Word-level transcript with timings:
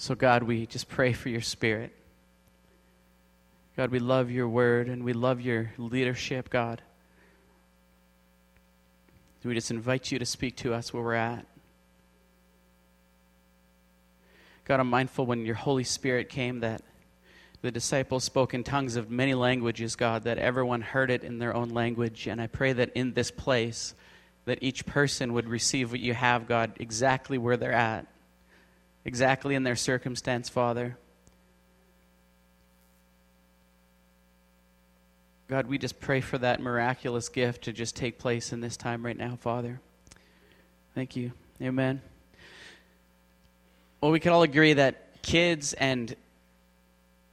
So, 0.00 0.14
God, 0.14 0.44
we 0.44 0.64
just 0.64 0.88
pray 0.88 1.12
for 1.12 1.28
your 1.28 1.42
spirit. 1.42 1.94
God, 3.76 3.90
we 3.90 3.98
love 3.98 4.30
your 4.30 4.48
word 4.48 4.88
and 4.88 5.04
we 5.04 5.12
love 5.12 5.42
your 5.42 5.72
leadership, 5.76 6.48
God. 6.48 6.80
We 9.44 9.52
just 9.52 9.70
invite 9.70 10.10
you 10.10 10.18
to 10.18 10.24
speak 10.24 10.56
to 10.56 10.72
us 10.72 10.94
where 10.94 11.02
we're 11.02 11.12
at. 11.12 11.44
God, 14.64 14.80
I'm 14.80 14.88
mindful 14.88 15.26
when 15.26 15.44
your 15.44 15.54
Holy 15.54 15.84
Spirit 15.84 16.30
came 16.30 16.60
that 16.60 16.80
the 17.60 17.70
disciples 17.70 18.24
spoke 18.24 18.54
in 18.54 18.64
tongues 18.64 18.96
of 18.96 19.10
many 19.10 19.34
languages, 19.34 19.96
God, 19.96 20.24
that 20.24 20.38
everyone 20.38 20.80
heard 20.80 21.10
it 21.10 21.24
in 21.24 21.38
their 21.38 21.54
own 21.54 21.68
language. 21.68 22.26
And 22.26 22.40
I 22.40 22.46
pray 22.46 22.72
that 22.72 22.92
in 22.94 23.12
this 23.12 23.30
place, 23.30 23.94
that 24.46 24.62
each 24.62 24.86
person 24.86 25.34
would 25.34 25.46
receive 25.46 25.90
what 25.90 26.00
you 26.00 26.14
have, 26.14 26.48
God, 26.48 26.72
exactly 26.80 27.36
where 27.36 27.58
they're 27.58 27.70
at, 27.70 28.06
exactly 29.04 29.54
in 29.54 29.62
their 29.62 29.76
circumstance, 29.76 30.48
Father. 30.48 30.96
God, 35.48 35.66
we 35.66 35.78
just 35.78 35.98
pray 35.98 36.20
for 36.20 36.38
that 36.38 36.60
miraculous 36.60 37.28
gift 37.28 37.64
to 37.64 37.72
just 37.72 37.96
take 37.96 38.18
place 38.18 38.52
in 38.52 38.60
this 38.60 38.76
time 38.76 39.04
right 39.04 39.16
now, 39.16 39.36
Father. 39.40 39.80
Thank 40.94 41.16
you. 41.16 41.32
Amen. 41.60 42.00
Well, 44.00 44.12
we 44.12 44.20
can 44.20 44.32
all 44.32 44.42
agree 44.42 44.74
that 44.74 45.22
kids 45.22 45.72
and 45.74 46.14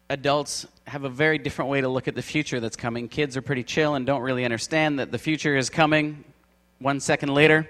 adults 0.10 0.66
have 0.88 1.04
a 1.04 1.10
very 1.10 1.38
different 1.38 1.70
way 1.70 1.82
to 1.82 1.90
look 1.90 2.08
at 2.08 2.16
the 2.16 2.22
future 2.22 2.60
that's 2.60 2.76
coming. 2.76 3.08
Kids 3.08 3.38
are 3.38 3.42
pretty 3.42 3.64
chill 3.64 3.96
and 3.96 4.06
don't 4.06 4.22
really 4.22 4.46
understand 4.46 5.00
that 5.00 5.12
the 5.12 5.18
future 5.18 5.56
is 5.56 5.70
coming 5.70 6.24
one 6.80 7.00
second 7.00 7.34
later. 7.34 7.70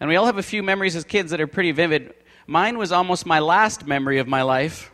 And 0.00 0.10
we 0.10 0.16
all 0.16 0.26
have 0.26 0.38
a 0.38 0.42
few 0.42 0.62
memories 0.62 0.96
as 0.96 1.04
kids 1.04 1.30
that 1.30 1.40
are 1.40 1.46
pretty 1.46 1.72
vivid. 1.72 2.14
Mine 2.46 2.76
was 2.76 2.92
almost 2.92 3.24
my 3.24 3.38
last 3.38 3.86
memory 3.86 4.18
of 4.18 4.28
my 4.28 4.42
life. 4.42 4.92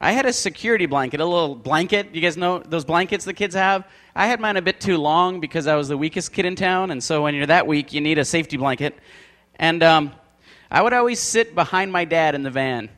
I 0.00 0.12
had 0.12 0.26
a 0.26 0.32
security 0.32 0.86
blanket, 0.86 1.20
a 1.20 1.24
little 1.24 1.54
blanket. 1.54 2.14
You 2.14 2.20
guys 2.20 2.36
know 2.36 2.58
those 2.58 2.84
blankets 2.84 3.24
the 3.24 3.32
kids 3.32 3.54
have? 3.54 3.86
I 4.14 4.26
had 4.26 4.40
mine 4.40 4.56
a 4.56 4.62
bit 4.62 4.80
too 4.80 4.98
long 4.98 5.40
because 5.40 5.66
I 5.66 5.76
was 5.76 5.88
the 5.88 5.96
weakest 5.96 6.32
kid 6.32 6.44
in 6.44 6.56
town, 6.56 6.90
and 6.90 7.02
so 7.02 7.22
when 7.22 7.34
you're 7.34 7.46
that 7.46 7.66
weak, 7.66 7.92
you 7.92 8.00
need 8.00 8.18
a 8.18 8.24
safety 8.24 8.56
blanket. 8.56 8.98
And 9.56 9.82
um, 9.82 10.12
I 10.70 10.82
would 10.82 10.92
always 10.92 11.20
sit 11.20 11.54
behind 11.54 11.92
my 11.92 12.04
dad 12.04 12.34
in 12.34 12.42
the 12.42 12.50
van. 12.50 12.90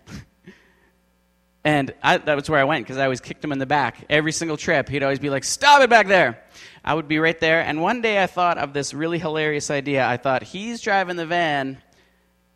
and 1.65 1.95
I, 2.03 2.17
that 2.17 2.35
was 2.35 2.49
where 2.49 2.59
I 2.59 2.65
went 2.65 2.85
because 2.85 2.97
I 2.97 3.05
always 3.05 3.21
kicked 3.21 3.45
him 3.45 3.53
in 3.53 3.59
the 3.59 3.67
back. 3.67 4.05
Every 4.09 4.33
single 4.33 4.57
trip, 4.57 4.89
he'd 4.89 5.03
always 5.03 5.19
be 5.19 5.31
like, 5.31 5.45
Stop 5.45 5.83
it 5.83 5.91
back 5.91 6.09
there. 6.09 6.43
I 6.83 6.95
would 6.95 7.09
be 7.09 7.19
right 7.19 7.39
there. 7.39 7.61
And 7.61 7.83
one 7.83 8.01
day 8.01 8.23
I 8.23 8.27
thought 8.27 8.57
of 8.57 8.73
this 8.73 8.95
really 8.95 9.19
hilarious 9.19 9.71
idea. 9.71 10.07
I 10.07 10.17
thought, 10.17 10.43
He's 10.43 10.81
driving 10.81 11.17
the 11.17 11.27
van, 11.27 11.83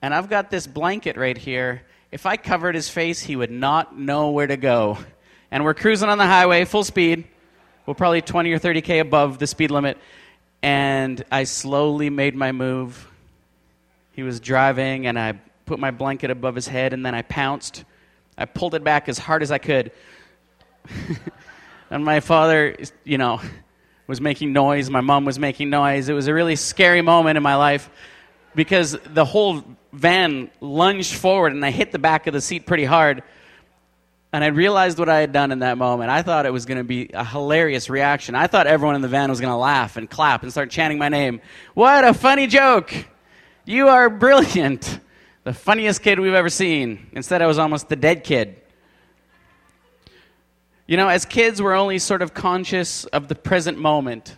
and 0.02 0.14
I've 0.14 0.30
got 0.30 0.50
this 0.50 0.66
blanket 0.66 1.16
right 1.16 1.36
here. 1.36 1.82
If 2.10 2.26
I 2.26 2.36
covered 2.36 2.74
his 2.74 2.88
face, 2.88 3.20
he 3.20 3.36
would 3.36 3.50
not 3.50 3.96
know 3.96 4.30
where 4.30 4.46
to 4.46 4.56
go. 4.56 4.98
And 5.50 5.64
we're 5.64 5.74
cruising 5.74 6.08
on 6.08 6.18
the 6.18 6.26
highway, 6.26 6.64
full 6.64 6.84
speed. 6.84 7.24
We're 7.86 7.94
probably 7.94 8.22
20 8.22 8.52
or 8.52 8.58
30K 8.58 9.00
above 9.00 9.38
the 9.38 9.46
speed 9.46 9.70
limit. 9.70 9.98
And 10.62 11.22
I 11.30 11.44
slowly 11.44 12.10
made 12.10 12.34
my 12.34 12.52
move. 12.52 13.08
He 14.12 14.22
was 14.22 14.40
driving, 14.40 15.06
and 15.06 15.18
I 15.18 15.34
put 15.66 15.78
my 15.78 15.90
blanket 15.90 16.30
above 16.30 16.54
his 16.54 16.66
head, 16.66 16.92
and 16.92 17.04
then 17.04 17.14
I 17.14 17.22
pounced. 17.22 17.84
I 18.36 18.44
pulled 18.44 18.74
it 18.74 18.84
back 18.84 19.08
as 19.08 19.18
hard 19.18 19.42
as 19.42 19.50
I 19.50 19.58
could. 19.58 19.92
and 21.90 22.04
my 22.04 22.20
father, 22.20 22.76
you 23.04 23.18
know, 23.18 23.40
was 24.06 24.20
making 24.20 24.52
noise. 24.52 24.90
My 24.90 25.00
mom 25.00 25.24
was 25.24 25.38
making 25.38 25.70
noise. 25.70 26.08
It 26.08 26.14
was 26.14 26.26
a 26.26 26.34
really 26.34 26.56
scary 26.56 27.02
moment 27.02 27.36
in 27.36 27.42
my 27.42 27.56
life 27.56 27.88
because 28.54 28.98
the 29.04 29.24
whole 29.24 29.64
van 29.92 30.50
lunged 30.60 31.14
forward 31.14 31.52
and 31.52 31.64
I 31.64 31.70
hit 31.70 31.92
the 31.92 31.98
back 31.98 32.26
of 32.26 32.32
the 32.32 32.40
seat 32.40 32.66
pretty 32.66 32.84
hard. 32.84 33.22
And 34.32 34.44
I 34.44 34.48
realized 34.48 34.98
what 34.98 35.08
I 35.08 35.18
had 35.18 35.32
done 35.32 35.50
in 35.50 35.58
that 35.58 35.76
moment. 35.76 36.10
I 36.10 36.22
thought 36.22 36.46
it 36.46 36.52
was 36.52 36.64
going 36.64 36.78
to 36.78 36.84
be 36.84 37.10
a 37.12 37.24
hilarious 37.24 37.90
reaction. 37.90 38.36
I 38.36 38.46
thought 38.46 38.68
everyone 38.68 38.94
in 38.94 39.02
the 39.02 39.08
van 39.08 39.28
was 39.28 39.40
going 39.40 39.52
to 39.52 39.56
laugh 39.56 39.96
and 39.96 40.08
clap 40.08 40.44
and 40.44 40.52
start 40.52 40.70
chanting 40.70 40.98
my 40.98 41.08
name. 41.08 41.40
What 41.74 42.04
a 42.04 42.14
funny 42.14 42.46
joke! 42.46 42.94
You 43.64 43.88
are 43.88 44.08
brilliant. 44.08 45.00
The 45.42 45.54
funniest 45.54 46.02
kid 46.02 46.20
we've 46.20 46.34
ever 46.34 46.50
seen. 46.50 47.08
Instead, 47.12 47.40
I 47.40 47.46
was 47.46 47.58
almost 47.58 47.88
the 47.88 47.96
dead 47.96 48.24
kid. 48.24 48.60
You 50.86 50.98
know, 50.98 51.08
as 51.08 51.24
kids, 51.24 51.62
we're 51.62 51.74
only 51.74 51.98
sort 51.98 52.20
of 52.20 52.34
conscious 52.34 53.06
of 53.06 53.28
the 53.28 53.34
present 53.34 53.78
moment 53.78 54.36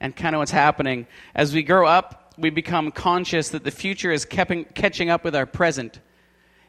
and 0.00 0.16
kind 0.16 0.34
of 0.34 0.38
what's 0.38 0.50
happening. 0.50 1.06
As 1.34 1.52
we 1.52 1.62
grow 1.62 1.86
up, 1.86 2.27
we 2.38 2.50
become 2.50 2.92
conscious 2.92 3.50
that 3.50 3.64
the 3.64 3.70
future 3.70 4.12
is 4.12 4.24
catching 4.24 5.10
up 5.10 5.24
with 5.24 5.34
our 5.34 5.46
present. 5.46 6.00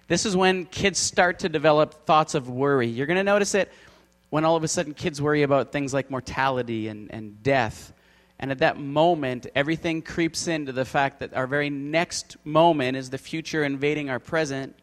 This 0.08 0.26
is 0.26 0.36
when 0.36 0.66
kids 0.66 0.98
start 0.98 1.40
to 1.40 1.50
develop 1.50 2.06
thoughts 2.06 2.34
of 2.34 2.50
worry. 2.50 2.88
You're 2.88 3.06
going 3.06 3.18
to 3.18 3.24
notice 3.24 3.54
it 3.54 3.72
when 4.32 4.44
all 4.44 4.56
of 4.56 4.64
a 4.64 4.68
sudden 4.68 4.94
kids 4.94 5.22
worry 5.22 5.44
about 5.44 5.72
things 5.72 5.94
like 5.94 6.10
mortality 6.10 6.88
and, 6.88 7.12
and 7.12 7.42
death. 7.44 7.94
And 8.40 8.52
at 8.52 8.60
that 8.60 8.80
moment, 8.80 9.48
everything 9.54 10.02
creeps 10.02 10.48
into 10.48 10.72
the 10.72 10.86
fact 10.86 11.20
that 11.20 11.34
our 11.36 11.46
very 11.46 11.70
next 11.70 12.38
moment 12.44 12.98
is 12.98 13.10
the 13.10 13.18
future 13.18 13.64
invading 13.64 14.10
our 14.10 14.20
present. 14.20 14.76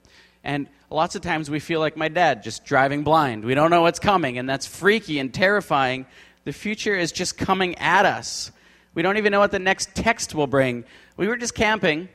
And 0.45 0.69
lots 0.91 1.17
of 1.17 1.23
times 1.23 1.51
we 1.51 1.59
feel 1.59 1.81
like 1.81 1.97
my 1.97 2.09
dad, 2.09 2.43
just 2.43 2.65
driving 2.65 3.03
blind. 3.03 3.45
We 3.45 3.55
don't 3.55 3.71
know 3.71 3.83
what's 3.83 3.99
coming, 3.99 4.39
and 4.39 4.49
that's 4.49 4.67
freaky 4.67 5.19
and 5.19 5.35
terrifying. 5.35 6.07
The 6.45 6.53
future 6.53 6.95
is 6.95 7.11
just 7.11 7.37
coming 7.37 7.77
at 7.79 8.07
us. 8.07 8.53
We 8.97 9.03
don't 9.03 9.19
even 9.19 9.31
know 9.31 9.41
what 9.41 9.51
the 9.51 9.59
next 9.59 9.95
text 9.95 10.35
will 10.35 10.47
bring. 10.47 10.85
We 11.19 11.29
were 11.29 11.37
just 11.37 11.55
camping, 11.55 12.09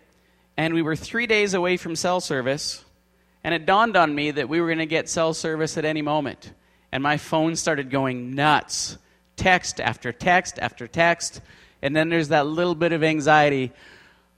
and 0.57 0.73
we 0.73 0.81
were 0.81 0.95
three 0.95 1.27
days 1.27 1.53
away 1.53 1.77
from 1.77 1.95
cell 1.95 2.19
service, 2.19 2.83
and 3.43 3.53
it 3.53 3.67
dawned 3.67 3.95
on 3.95 4.15
me 4.15 4.31
that 4.31 4.49
we 4.49 4.59
were 4.59 4.65
going 4.65 4.79
to 4.79 4.87
get 4.87 5.07
cell 5.07 5.35
service 5.35 5.77
at 5.77 5.85
any 5.85 6.01
moment. 6.01 6.51
And 6.91 7.03
my 7.03 7.17
phone 7.17 7.55
started 7.55 7.91
going 7.91 8.33
nuts 8.33 8.97
text 9.35 9.79
after 9.79 10.11
text 10.11 10.57
after 10.57 10.87
text. 10.87 11.41
And 11.83 11.95
then 11.95 12.09
there's 12.09 12.29
that 12.29 12.47
little 12.47 12.75
bit 12.75 12.93
of 12.93 13.03
anxiety 13.03 13.71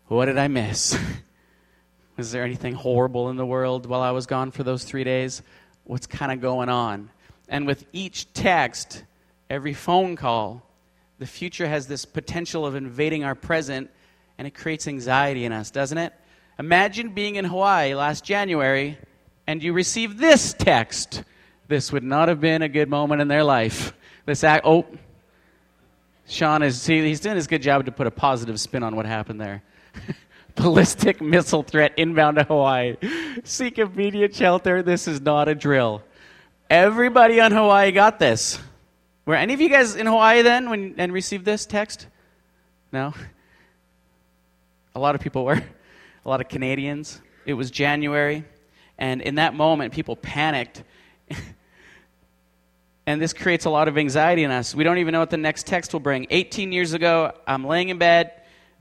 what 0.09 0.25
did 0.25 0.37
I 0.37 0.49
miss? 0.49 0.97
Was 2.17 2.31
there 2.33 2.43
anything 2.43 2.73
horrible 2.73 3.29
in 3.29 3.37
the 3.37 3.45
world 3.45 3.85
while 3.85 4.01
I 4.01 4.11
was 4.11 4.27
gone 4.27 4.51
for 4.51 4.63
those 4.63 4.83
three 4.83 5.03
days? 5.03 5.41
What's 5.85 6.05
kind 6.05 6.31
of 6.31 6.41
going 6.41 6.69
on? 6.69 7.09
And 7.47 7.65
with 7.65 7.85
each 7.93 8.31
text, 8.33 9.03
every 9.49 9.73
phone 9.73 10.15
call, 10.15 10.61
the 11.23 11.27
future 11.27 11.65
has 11.65 11.87
this 11.87 12.03
potential 12.03 12.65
of 12.65 12.75
invading 12.75 13.23
our 13.23 13.33
present, 13.33 13.89
and 14.37 14.45
it 14.45 14.53
creates 14.53 14.89
anxiety 14.89 15.45
in 15.45 15.53
us, 15.53 15.71
doesn't 15.71 15.97
it? 15.97 16.11
Imagine 16.59 17.13
being 17.13 17.37
in 17.37 17.45
Hawaii 17.45 17.95
last 17.95 18.25
January 18.25 18.97
and 19.47 19.63
you 19.63 19.71
receive 19.71 20.17
this 20.17 20.51
text. 20.51 21.23
This 21.69 21.93
would 21.93 22.03
not 22.03 22.27
have 22.27 22.41
been 22.41 22.61
a 22.61 22.67
good 22.67 22.89
moment 22.89 23.21
in 23.21 23.29
their 23.29 23.45
life. 23.45 23.93
This 24.25 24.43
act, 24.43 24.65
oh, 24.65 24.85
Sean 26.27 26.61
is, 26.61 26.81
see, 26.81 27.01
he's 27.01 27.21
doing 27.21 27.37
his 27.37 27.47
good 27.47 27.61
job 27.61 27.85
to 27.85 27.93
put 27.93 28.05
a 28.05 28.11
positive 28.11 28.59
spin 28.59 28.83
on 28.83 28.93
what 28.97 29.05
happened 29.05 29.39
there. 29.39 29.63
Ballistic 30.55 31.21
missile 31.21 31.63
threat 31.63 31.93
inbound 31.95 32.35
to 32.35 32.43
Hawaii. 32.43 32.97
Seek 33.45 33.79
immediate 33.79 34.35
shelter. 34.35 34.83
This 34.83 35.07
is 35.07 35.21
not 35.21 35.47
a 35.47 35.55
drill. 35.55 36.03
Everybody 36.69 37.39
on 37.39 37.53
Hawaii 37.53 37.93
got 37.93 38.19
this. 38.19 38.59
Were 39.25 39.35
any 39.35 39.53
of 39.53 39.61
you 39.61 39.69
guys 39.69 39.95
in 39.95 40.05
Hawaii 40.05 40.41
then 40.41 40.69
when, 40.69 40.95
and 40.97 41.13
received 41.13 41.45
this 41.45 41.65
text? 41.65 42.07
No? 42.91 43.13
A 44.95 44.99
lot 44.99 45.15
of 45.15 45.21
people 45.21 45.45
were. 45.45 45.63
A 46.25 46.29
lot 46.29 46.41
of 46.41 46.49
Canadians. 46.49 47.21
It 47.45 47.53
was 47.53 47.71
January. 47.71 48.43
And 48.97 49.21
in 49.21 49.35
that 49.35 49.53
moment, 49.53 49.93
people 49.93 50.15
panicked. 50.15 50.83
and 53.05 53.21
this 53.21 53.33
creates 53.33 53.65
a 53.65 53.69
lot 53.69 53.87
of 53.87 53.97
anxiety 53.97 54.43
in 54.43 54.51
us. 54.51 54.75
We 54.75 54.83
don't 54.83 54.97
even 54.97 55.13
know 55.13 55.19
what 55.19 55.29
the 55.29 55.37
next 55.37 55.67
text 55.67 55.93
will 55.93 55.99
bring. 55.99 56.27
18 56.29 56.71
years 56.71 56.93
ago, 56.93 57.33
I'm 57.47 57.65
laying 57.65 57.89
in 57.89 57.97
bed. 57.97 58.31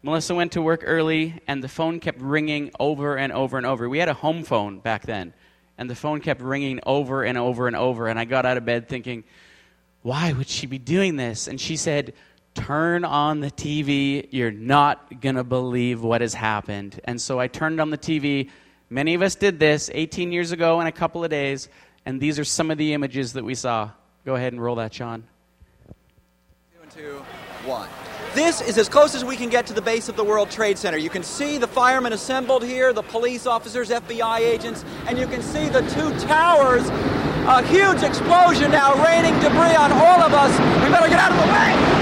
Melissa 0.02 0.34
went 0.34 0.52
to 0.52 0.62
work 0.62 0.82
early, 0.84 1.40
and 1.46 1.62
the 1.62 1.68
phone 1.68 2.00
kept 2.00 2.20
ringing 2.20 2.72
over 2.80 3.16
and 3.16 3.32
over 3.32 3.56
and 3.56 3.64
over. 3.64 3.88
We 3.88 3.98
had 3.98 4.08
a 4.08 4.14
home 4.14 4.42
phone 4.42 4.80
back 4.80 5.06
then, 5.06 5.32
and 5.78 5.88
the 5.88 5.94
phone 5.94 6.20
kept 6.20 6.40
ringing 6.40 6.80
over 6.84 7.22
and 7.22 7.38
over 7.38 7.68
and 7.68 7.76
over. 7.76 8.08
And 8.08 8.18
I 8.18 8.24
got 8.24 8.44
out 8.44 8.56
of 8.56 8.64
bed 8.64 8.88
thinking, 8.88 9.22
why 10.02 10.32
would 10.32 10.48
she 10.48 10.66
be 10.66 10.78
doing 10.78 11.16
this? 11.16 11.48
And 11.48 11.60
she 11.60 11.76
said, 11.76 12.12
Turn 12.54 13.04
on 13.04 13.40
the 13.40 13.50
TV. 13.50 14.28
You're 14.30 14.50
not 14.50 15.22
going 15.22 15.36
to 15.36 15.44
believe 15.44 16.02
what 16.02 16.20
has 16.20 16.34
happened. 16.34 17.00
And 17.04 17.18
so 17.20 17.40
I 17.40 17.48
turned 17.48 17.80
on 17.80 17.88
the 17.88 17.96
TV. 17.96 18.50
Many 18.90 19.14
of 19.14 19.22
us 19.22 19.34
did 19.34 19.58
this 19.58 19.90
18 19.94 20.32
years 20.32 20.52
ago 20.52 20.78
in 20.80 20.86
a 20.86 20.92
couple 20.92 21.24
of 21.24 21.30
days. 21.30 21.70
And 22.04 22.20
these 22.20 22.38
are 22.38 22.44
some 22.44 22.70
of 22.70 22.76
the 22.76 22.92
images 22.92 23.32
that 23.34 23.44
we 23.44 23.54
saw. 23.54 23.90
Go 24.26 24.34
ahead 24.34 24.52
and 24.52 24.62
roll 24.62 24.76
that, 24.76 24.92
Sean. 24.92 25.24
Two 26.74 26.82
and 26.82 26.90
two, 26.90 27.24
one. 27.64 27.88
This 28.34 28.60
is 28.60 28.76
as 28.76 28.88
close 28.88 29.14
as 29.14 29.24
we 29.24 29.36
can 29.36 29.48
get 29.48 29.66
to 29.68 29.72
the 29.72 29.82
base 29.82 30.08
of 30.08 30.16
the 30.16 30.24
World 30.24 30.50
Trade 30.50 30.76
Center. 30.76 30.98
You 30.98 31.10
can 31.10 31.22
see 31.22 31.58
the 31.58 31.66
firemen 31.66 32.12
assembled 32.12 32.64
here, 32.64 32.92
the 32.92 33.02
police 33.02 33.46
officers, 33.46 33.90
FBI 33.90 34.40
agents, 34.40 34.84
and 35.06 35.18
you 35.18 35.26
can 35.26 35.42
see 35.42 35.68
the 35.68 35.80
two 35.90 36.18
towers 36.26 36.88
a 37.44 37.62
huge 37.66 38.02
explosion 38.02 38.70
now 38.70 38.94
raining 39.04 39.34
debris 39.40 39.74
on 39.74 39.90
all 39.90 40.20
of 40.22 40.32
us. 40.32 40.52
We 40.82 40.90
better 40.90 41.08
get 41.08 41.18
out 41.18 41.32
of 41.32 41.38
the 41.38 41.52
way. 41.52 41.92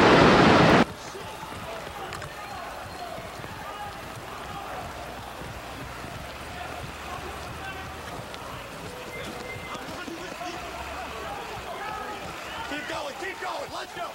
going, 12.88 13.14
keep 13.20 13.40
going, 13.40 13.70
let's 13.72 13.94
go. 13.94 14.10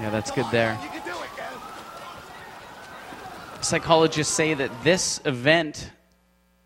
Yeah, 0.00 0.10
that's 0.24 0.34
good 0.34 0.50
there. 0.50 0.78
Psychologists 3.60 4.32
say 4.32 4.54
that 4.54 4.70
this 4.82 5.20
event 5.26 5.90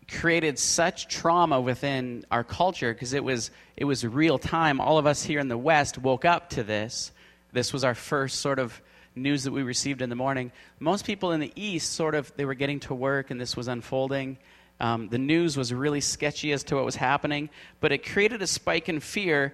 created 0.09 0.57
such 0.57 1.09
trauma 1.09 1.59
within 1.59 2.25
our 2.31 2.45
culture 2.45 2.93
because 2.93 3.11
it 3.11 3.21
was 3.21 3.51
it 3.75 3.83
was 3.83 4.05
real 4.05 4.39
time. 4.39 4.79
All 4.79 4.97
of 4.97 5.05
us 5.05 5.23
here 5.23 5.41
in 5.41 5.49
the 5.49 5.57
West 5.57 5.97
woke 5.97 6.23
up 6.23 6.51
to 6.51 6.63
this. 6.63 7.11
This 7.51 7.73
was 7.73 7.83
our 7.83 7.95
first 7.95 8.39
sort 8.39 8.59
of 8.59 8.81
news 9.13 9.43
that 9.43 9.51
we 9.51 9.61
received 9.61 10.01
in 10.01 10.09
the 10.09 10.15
morning. 10.15 10.53
Most 10.79 11.05
people 11.05 11.33
in 11.33 11.41
the 11.41 11.51
East 11.57 11.91
sort 11.91 12.15
of 12.15 12.31
they 12.37 12.45
were 12.45 12.53
getting 12.53 12.79
to 12.81 12.95
work 12.95 13.29
and 13.29 13.41
this 13.41 13.57
was 13.57 13.67
unfolding. 13.67 14.37
Um, 14.79 15.09
the 15.09 15.17
news 15.17 15.57
was 15.57 15.73
really 15.73 15.99
sketchy 15.99 16.53
as 16.53 16.63
to 16.65 16.75
what 16.75 16.85
was 16.85 16.95
happening, 16.95 17.49
but 17.81 17.91
it 17.91 18.09
created 18.09 18.41
a 18.41 18.47
spike 18.47 18.87
in 18.87 19.01
fear 19.01 19.53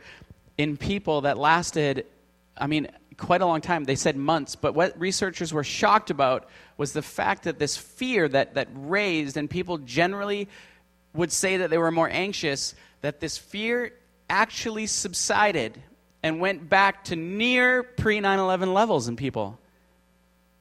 in 0.59 0.77
people 0.77 1.21
that 1.21 1.39
lasted. 1.39 2.05
I 2.57 2.67
mean, 2.67 2.87
quite 3.17 3.41
a 3.41 3.45
long 3.45 3.61
time. 3.61 3.83
They 3.83 3.95
said 3.95 4.15
months. 4.15 4.55
But 4.55 4.75
what 4.75 4.99
researchers 4.99 5.53
were 5.53 5.63
shocked 5.63 6.09
about 6.09 6.47
was 6.77 6.93
the 6.93 7.01
fact 7.01 7.43
that 7.43 7.59
this 7.59 7.77
fear 7.77 8.27
that, 8.29 8.55
that 8.55 8.67
raised, 8.73 9.37
and 9.37 9.49
people 9.49 9.77
generally 9.79 10.49
would 11.13 11.31
say 11.31 11.57
that 11.57 11.69
they 11.69 11.77
were 11.77 11.91
more 11.91 12.09
anxious, 12.09 12.75
that 13.01 13.19
this 13.19 13.37
fear 13.37 13.93
actually 14.29 14.87
subsided 14.87 15.81
and 16.23 16.39
went 16.39 16.67
back 16.69 17.05
to 17.05 17.15
near 17.15 17.83
pre 17.83 18.19
9 18.19 18.39
11 18.39 18.73
levels 18.73 19.07
in 19.07 19.15
people. 19.15 19.59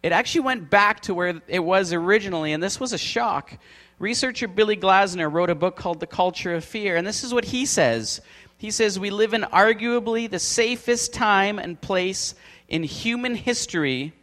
It 0.03 0.13
actually 0.13 0.43
went 0.43 0.69
back 0.69 1.01
to 1.03 1.15
where 1.15 1.41
it 1.49 1.65
was 1.65 1.93
originally, 1.93 2.53
and 2.53 2.63
this 2.63 2.79
was 2.79 2.93
a 2.93 2.99
shock. 2.99 3.59
Researcher 3.99 4.47
Billy 4.47 4.77
Glassner 4.77 5.33
wrote 5.33 5.49
a 5.49 5.55
book 5.55 5.77
called 5.77 6.01
The 6.01 6.07
Culture 6.07 6.55
of 6.55 6.65
Fear, 6.65 6.97
and 6.97 7.07
this 7.07 7.25
is 7.25 7.33
what 7.33 7.47
he 7.47 7.65
says. 7.65 8.21
He 8.65 8.71
says, 8.71 8.99
We 8.99 9.11
live 9.11 9.35
in 9.35 9.43
arguably 9.43 10.31
the 10.31 10.39
safest 10.39 11.13
time 11.13 11.59
and 11.59 11.79
place 11.79 12.35
in 12.67 12.83
human 12.83 13.35
history, 13.35 14.15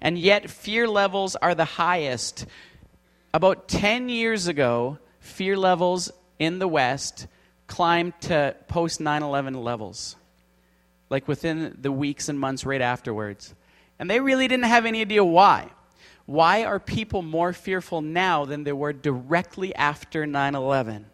and 0.00 0.18
yet 0.18 0.50
fear 0.50 0.88
levels 0.88 1.36
are 1.36 1.54
the 1.54 1.64
highest. 1.64 2.46
About 3.32 3.68
10 3.68 4.08
years 4.08 4.48
ago, 4.48 4.98
fear 5.20 5.56
levels 5.56 6.10
in 6.40 6.58
the 6.58 6.66
West 6.66 7.28
climbed 7.68 8.20
to 8.22 8.56
post 8.66 8.98
9 8.98 9.22
11 9.22 9.54
levels, 9.54 10.16
like 11.08 11.28
within 11.28 11.78
the 11.80 11.92
weeks 11.92 12.28
and 12.28 12.40
months 12.40 12.66
right 12.66 12.82
afterwards. 12.82 13.54
And 14.00 14.10
they 14.10 14.18
really 14.18 14.48
didn't 14.48 14.64
have 14.64 14.84
any 14.84 15.00
idea 15.00 15.24
why. 15.24 15.70
Why 16.24 16.64
are 16.64 16.80
people 16.80 17.22
more 17.22 17.52
fearful 17.52 18.02
now 18.02 18.46
than 18.46 18.64
they 18.64 18.72
were 18.72 18.92
directly 18.92 19.72
after 19.76 20.26
9 20.26 20.56
11? 20.56 21.06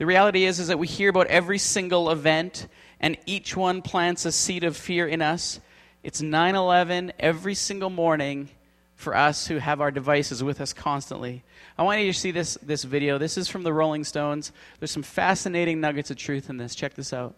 The 0.00 0.06
reality 0.06 0.46
is, 0.46 0.60
is 0.60 0.68
that 0.68 0.78
we 0.78 0.86
hear 0.86 1.10
about 1.10 1.26
every 1.26 1.58
single 1.58 2.10
event, 2.10 2.68
and 3.00 3.18
each 3.26 3.54
one 3.54 3.82
plants 3.82 4.24
a 4.24 4.32
seed 4.32 4.64
of 4.64 4.74
fear 4.74 5.06
in 5.06 5.20
us. 5.20 5.60
It's 6.02 6.22
9 6.22 6.54
11 6.54 7.12
every 7.18 7.54
single 7.54 7.90
morning 7.90 8.48
for 8.94 9.14
us 9.14 9.46
who 9.46 9.58
have 9.58 9.82
our 9.82 9.90
devices 9.90 10.42
with 10.42 10.62
us 10.62 10.72
constantly. 10.72 11.44
I 11.76 11.82
want 11.82 12.00
you 12.00 12.10
to 12.10 12.18
see 12.18 12.30
this, 12.30 12.56
this 12.62 12.82
video. 12.82 13.18
This 13.18 13.36
is 13.36 13.48
from 13.48 13.62
the 13.62 13.74
Rolling 13.74 14.04
Stones. 14.04 14.52
There's 14.78 14.90
some 14.90 15.02
fascinating 15.02 15.82
nuggets 15.82 16.10
of 16.10 16.16
truth 16.16 16.48
in 16.48 16.56
this. 16.56 16.74
Check 16.74 16.94
this 16.94 17.12
out. 17.12 17.34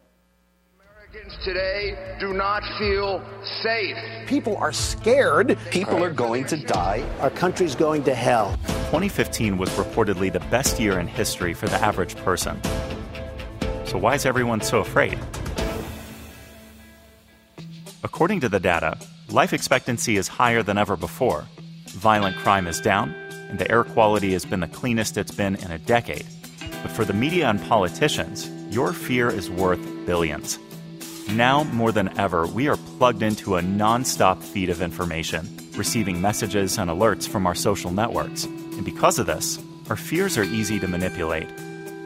Americans 1.12 1.44
today 1.44 2.16
do 2.20 2.32
not 2.32 2.62
feel 2.78 3.22
safe. 3.62 3.96
People 4.26 4.56
are 4.56 4.72
scared. 4.72 5.58
People 5.70 6.02
are 6.02 6.10
going 6.10 6.46
to 6.46 6.56
die. 6.56 7.04
Our 7.20 7.28
country's 7.28 7.74
going 7.74 8.04
to 8.04 8.14
hell. 8.14 8.56
2015 8.92 9.58
was 9.58 9.68
reportedly 9.70 10.32
the 10.32 10.40
best 10.40 10.80
year 10.80 10.98
in 10.98 11.06
history 11.06 11.52
for 11.52 11.68
the 11.68 11.76
average 11.76 12.16
person. 12.16 12.60
So, 13.84 13.98
why 13.98 14.14
is 14.14 14.24
everyone 14.24 14.62
so 14.62 14.78
afraid? 14.78 15.18
According 18.02 18.40
to 18.40 18.48
the 18.48 18.60
data, 18.60 18.96
life 19.28 19.52
expectancy 19.52 20.16
is 20.16 20.28
higher 20.28 20.62
than 20.62 20.78
ever 20.78 20.96
before. 20.96 21.44
Violent 21.88 22.36
crime 22.36 22.66
is 22.66 22.80
down, 22.80 23.10
and 23.50 23.58
the 23.58 23.70
air 23.70 23.84
quality 23.84 24.32
has 24.32 24.46
been 24.46 24.60
the 24.60 24.68
cleanest 24.68 25.18
it's 25.18 25.34
been 25.34 25.56
in 25.56 25.72
a 25.72 25.78
decade. 25.78 26.26
But 26.82 26.90
for 26.90 27.04
the 27.04 27.12
media 27.12 27.48
and 27.48 27.60
politicians, 27.64 28.48
your 28.70 28.92
fear 28.94 29.28
is 29.28 29.50
worth 29.50 29.80
billions. 30.06 30.58
Now 31.30 31.64
more 31.64 31.92
than 31.92 32.18
ever, 32.18 32.46
we 32.46 32.68
are 32.68 32.76
plugged 32.98 33.22
into 33.22 33.56
a 33.56 33.62
non-stop 33.62 34.42
feed 34.42 34.70
of 34.70 34.82
information, 34.82 35.48
receiving 35.76 36.20
messages 36.20 36.78
and 36.78 36.90
alerts 36.90 37.28
from 37.28 37.46
our 37.46 37.54
social 37.54 37.90
networks. 37.90 38.44
And 38.44 38.84
because 38.84 39.18
of 39.18 39.26
this, 39.26 39.58
our 39.88 39.96
fears 39.96 40.36
are 40.36 40.44
easy 40.44 40.78
to 40.80 40.88
manipulate. 40.88 41.48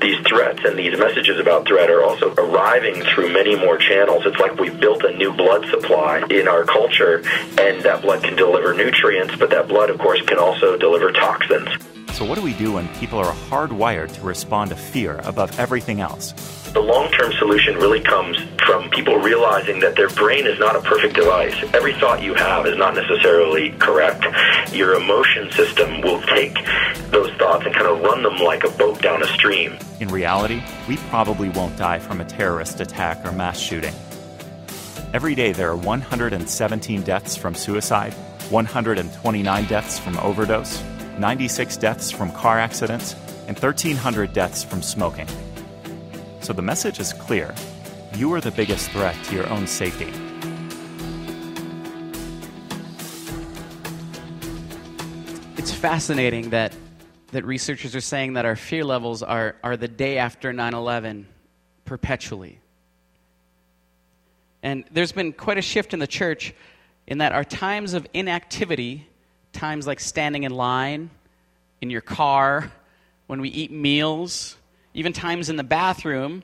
These 0.00 0.18
threats 0.26 0.60
and 0.64 0.78
these 0.78 0.96
messages 0.98 1.40
about 1.40 1.66
threat 1.66 1.90
are 1.90 2.04
also 2.04 2.34
arriving 2.34 3.02
through 3.02 3.32
many 3.32 3.56
more 3.56 3.78
channels. 3.78 4.24
It's 4.26 4.38
like 4.38 4.58
we've 4.60 4.78
built 4.78 5.02
a 5.04 5.16
new 5.16 5.32
blood 5.32 5.66
supply 5.70 6.22
in 6.30 6.46
our 6.46 6.64
culture, 6.64 7.22
and 7.58 7.82
that 7.82 8.02
blood 8.02 8.22
can 8.22 8.36
deliver 8.36 8.74
nutrients, 8.74 9.34
but 9.36 9.50
that 9.50 9.68
blood, 9.68 9.88
of 9.88 9.98
course, 9.98 10.20
can 10.22 10.38
also 10.38 10.76
deliver 10.76 11.12
toxins. 11.12 11.68
So, 12.16 12.24
what 12.24 12.36
do 12.36 12.42
we 12.42 12.54
do 12.54 12.72
when 12.72 12.88
people 12.94 13.18
are 13.18 13.34
hardwired 13.50 14.10
to 14.14 14.22
respond 14.22 14.70
to 14.70 14.76
fear 14.76 15.20
above 15.24 15.60
everything 15.60 16.00
else? 16.00 16.32
The 16.72 16.80
long 16.80 17.12
term 17.12 17.30
solution 17.34 17.74
really 17.74 18.00
comes 18.00 18.38
from 18.64 18.88
people 18.88 19.18
realizing 19.18 19.80
that 19.80 19.96
their 19.96 20.08
brain 20.08 20.46
is 20.46 20.58
not 20.58 20.76
a 20.76 20.80
perfect 20.80 21.14
device. 21.14 21.54
Every 21.74 21.92
thought 21.92 22.22
you 22.22 22.32
have 22.32 22.64
is 22.64 22.74
not 22.78 22.94
necessarily 22.94 23.72
correct. 23.72 24.24
Your 24.72 24.94
emotion 24.94 25.52
system 25.52 26.00
will 26.00 26.22
take 26.22 26.54
those 27.10 27.30
thoughts 27.34 27.66
and 27.66 27.74
kind 27.74 27.86
of 27.86 28.00
run 28.00 28.22
them 28.22 28.38
like 28.38 28.64
a 28.64 28.70
boat 28.70 29.02
down 29.02 29.22
a 29.22 29.26
stream. 29.26 29.76
In 30.00 30.08
reality, 30.08 30.62
we 30.88 30.96
probably 31.10 31.50
won't 31.50 31.76
die 31.76 31.98
from 31.98 32.22
a 32.22 32.24
terrorist 32.24 32.80
attack 32.80 33.26
or 33.26 33.32
mass 33.32 33.60
shooting. 33.60 33.92
Every 35.12 35.34
day, 35.34 35.52
there 35.52 35.68
are 35.68 35.76
117 35.76 37.02
deaths 37.02 37.36
from 37.36 37.54
suicide, 37.54 38.14
129 38.48 39.64
deaths 39.66 39.98
from 39.98 40.16
overdose, 40.20 40.82
96 41.18 41.76
deaths 41.76 42.10
from 42.10 42.30
car 42.32 42.58
accidents, 42.58 43.14
and 43.46 43.56
1,300 43.58 44.32
deaths 44.32 44.64
from 44.64 44.82
smoking. 44.82 45.26
So 46.40 46.52
the 46.52 46.62
message 46.62 47.00
is 47.00 47.12
clear 47.12 47.54
you 48.14 48.32
are 48.32 48.40
the 48.40 48.50
biggest 48.50 48.90
threat 48.90 49.16
to 49.24 49.34
your 49.34 49.48
own 49.48 49.66
safety. 49.66 50.12
It's 55.56 55.72
fascinating 55.72 56.50
that, 56.50 56.74
that 57.32 57.44
researchers 57.44 57.94
are 57.94 58.00
saying 58.00 58.34
that 58.34 58.44
our 58.44 58.56
fear 58.56 58.84
levels 58.84 59.22
are, 59.22 59.56
are 59.62 59.76
the 59.76 59.88
day 59.88 60.18
after 60.18 60.52
9 60.52 60.74
11 60.74 61.26
perpetually. 61.84 62.60
And 64.62 64.84
there's 64.90 65.12
been 65.12 65.32
quite 65.32 65.58
a 65.58 65.62
shift 65.62 65.92
in 65.92 66.00
the 66.00 66.06
church 66.06 66.54
in 67.06 67.18
that 67.18 67.32
our 67.32 67.44
times 67.44 67.94
of 67.94 68.06
inactivity, 68.14 69.06
times 69.56 69.86
like 69.86 70.00
standing 70.00 70.44
in 70.44 70.52
line, 70.52 71.10
in 71.80 71.90
your 71.90 72.00
car, 72.00 72.70
when 73.26 73.40
we 73.40 73.48
eat 73.48 73.70
meals, 73.70 74.56
even 74.94 75.12
times 75.12 75.48
in 75.48 75.56
the 75.56 75.64
bathroom, 75.64 76.42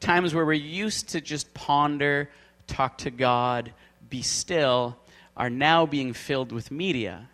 times 0.00 0.34
where 0.34 0.44
we're 0.44 0.52
used 0.52 1.10
to 1.10 1.20
just 1.20 1.52
ponder, 1.54 2.28
talk 2.66 2.98
to 2.98 3.10
God, 3.10 3.72
be 4.10 4.22
still, 4.22 4.96
are 5.36 5.50
now 5.50 5.86
being 5.86 6.12
filled 6.12 6.52
with 6.52 6.70
media. 6.70 7.28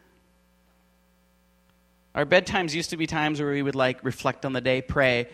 Our 2.14 2.24
bedtimes 2.24 2.74
used 2.74 2.90
to 2.90 2.96
be 2.96 3.06
times 3.06 3.40
where 3.40 3.50
we 3.50 3.62
would 3.62 3.74
like 3.74 4.04
reflect 4.04 4.44
on 4.44 4.52
the 4.52 4.60
day, 4.60 4.82
pray, 4.82 5.28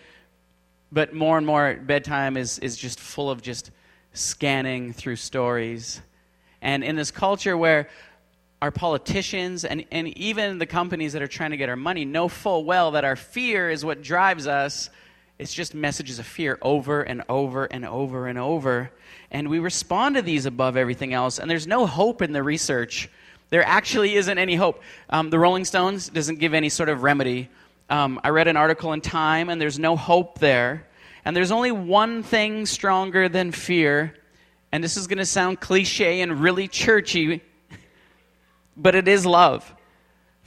but 0.91 1.13
more 1.13 1.37
and 1.37 1.47
more 1.47 1.75
bedtime 1.75 2.37
is, 2.37 2.59
is 2.59 2.77
just 2.77 2.99
full 2.99 3.31
of 3.31 3.43
just 3.43 3.71
scanning 4.13 4.93
through 4.93 5.17
stories. 5.17 6.01
And 6.63 6.83
in 6.83 6.97
this 6.97 7.11
culture 7.11 7.57
where 7.57 7.89
our 8.63 8.71
politicians 8.71 9.65
and, 9.65 9.85
and 9.91 10.09
even 10.19 10.59
the 10.59 10.67
companies 10.67 11.15
that 11.15 11.23
are 11.23 11.29
trying 11.29 11.51
to 11.51 11.57
get 11.57 11.69
our 11.69 11.77
money 11.77 12.05
know 12.05 12.29
full 12.29 12.65
well 12.65 12.91
that 12.93 13.05
our 13.05 13.17
fear 13.17 13.71
is 13.71 13.85
what 13.85 14.03
drives 14.03 14.47
us, 14.47 14.91
it's 15.39 15.55
just 15.55 15.75
messages 15.75 16.19
of 16.19 16.27
fear 16.27 16.59
over 16.61 17.03
and 17.03 17.23
over 17.29 17.65
and 17.65 17.87
over 17.87 18.27
and 18.27 18.39
over. 18.39 18.91
And 19.31 19.49
we 19.49 19.59
respond 19.59 20.17
to 20.17 20.23
these 20.23 20.45
above 20.45 20.77
everything 20.77 21.15
else. 21.15 21.39
And 21.39 21.51
there's 21.51 21.67
no 21.67 21.87
hope 21.87 22.21
in 22.21 22.33
the 22.33 22.43
research. 22.43 23.09
There 23.49 23.65
actually 23.65 24.17
isn't 24.17 24.39
any 24.39 24.55
hope. 24.55 24.83
Um, 25.09 25.31
the 25.31 25.39
Rolling 25.39 25.65
Stones 25.65 26.11
doesn't 26.11 26.41
give 26.41 26.53
any 26.53 26.69
sort 26.69 26.91
of 26.91 27.03
remedy. 27.03 27.49
Um, 27.89 28.21
I 28.23 28.29
read 28.29 28.49
an 28.49 28.59
article 28.59 28.93
in 28.93 29.01
Time, 29.01 29.49
and 29.49 29.59
there's 29.61 29.79
no 29.79 29.97
hope 29.97 30.39
there. 30.39 30.87
And 31.25 31.35
there's 31.35 31.51
only 31.51 31.73
one 31.73 32.23
thing 32.23 32.67
stronger 32.67 33.29
than 33.29 33.51
fear. 33.51 34.15
And 34.73 34.85
this 34.85 34.97
is 34.99 35.07
going 35.07 35.19
to 35.19 35.27
sound 35.27 35.59
cliche 35.61 36.21
and 36.21 36.41
really 36.41 36.69
churchy, 36.69 37.43
but 38.81 38.95
it 38.95 39.09
is 39.09 39.27
love. 39.27 39.75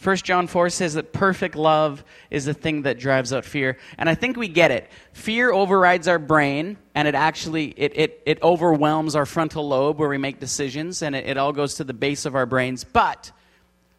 1 0.01 0.17
John 0.17 0.47
4 0.47 0.69
says 0.69 0.95
that 0.95 1.13
perfect 1.13 1.55
love 1.55 2.03
is 2.29 2.45
the 2.45 2.53
thing 2.53 2.81
that 2.81 2.99
drives 2.99 3.31
out 3.31 3.45
fear. 3.45 3.77
And 3.97 4.09
I 4.09 4.15
think 4.15 4.35
we 4.35 4.49
get 4.49 4.71
it. 4.71 4.89
Fear 5.13 5.53
overrides 5.53 6.07
our 6.07 6.19
brain, 6.19 6.77
and 6.93 7.07
it 7.07 7.15
actually 7.15 7.73
it, 7.77 7.93
it, 7.95 8.21
it 8.25 8.43
overwhelms 8.43 9.15
our 9.15 9.25
frontal 9.25 9.67
lobe 9.67 9.99
where 9.99 10.09
we 10.09 10.17
make 10.17 10.39
decisions, 10.39 11.01
and 11.01 11.15
it, 11.15 11.27
it 11.27 11.37
all 11.37 11.53
goes 11.53 11.75
to 11.75 11.83
the 11.83 11.93
base 11.93 12.25
of 12.25 12.35
our 12.35 12.45
brains. 12.45 12.83
But 12.83 13.31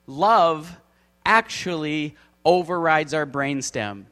love 0.06 0.76
actually 1.24 2.16
overrides 2.44 3.14
our 3.14 3.24
brainstem. 3.24 4.04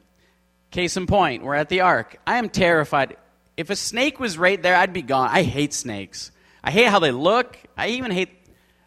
Case 0.71 0.97
in 0.97 1.05
point, 1.05 1.43
we're 1.43 1.53
at 1.53 1.69
the 1.69 1.81
ark. 1.81 2.19
I 2.25 2.39
am 2.39 2.49
terrified. 2.49 3.17
If 3.55 3.69
a 3.69 3.75
snake 3.75 4.19
was 4.19 4.39
right 4.39 4.61
there, 4.61 4.75
I'd 4.75 4.93
be 4.93 5.03
gone. 5.03 5.29
I 5.31 5.43
hate 5.43 5.73
snakes. 5.73 6.31
I 6.63 6.71
hate 6.71 6.87
how 6.87 6.97
they 6.97 7.11
look. 7.11 7.55
I 7.77 7.89
even 7.89 8.09
hate 8.09 8.29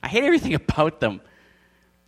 I 0.06 0.08
hate 0.08 0.22
everything 0.22 0.54
about 0.68 1.00
them. 1.00 1.20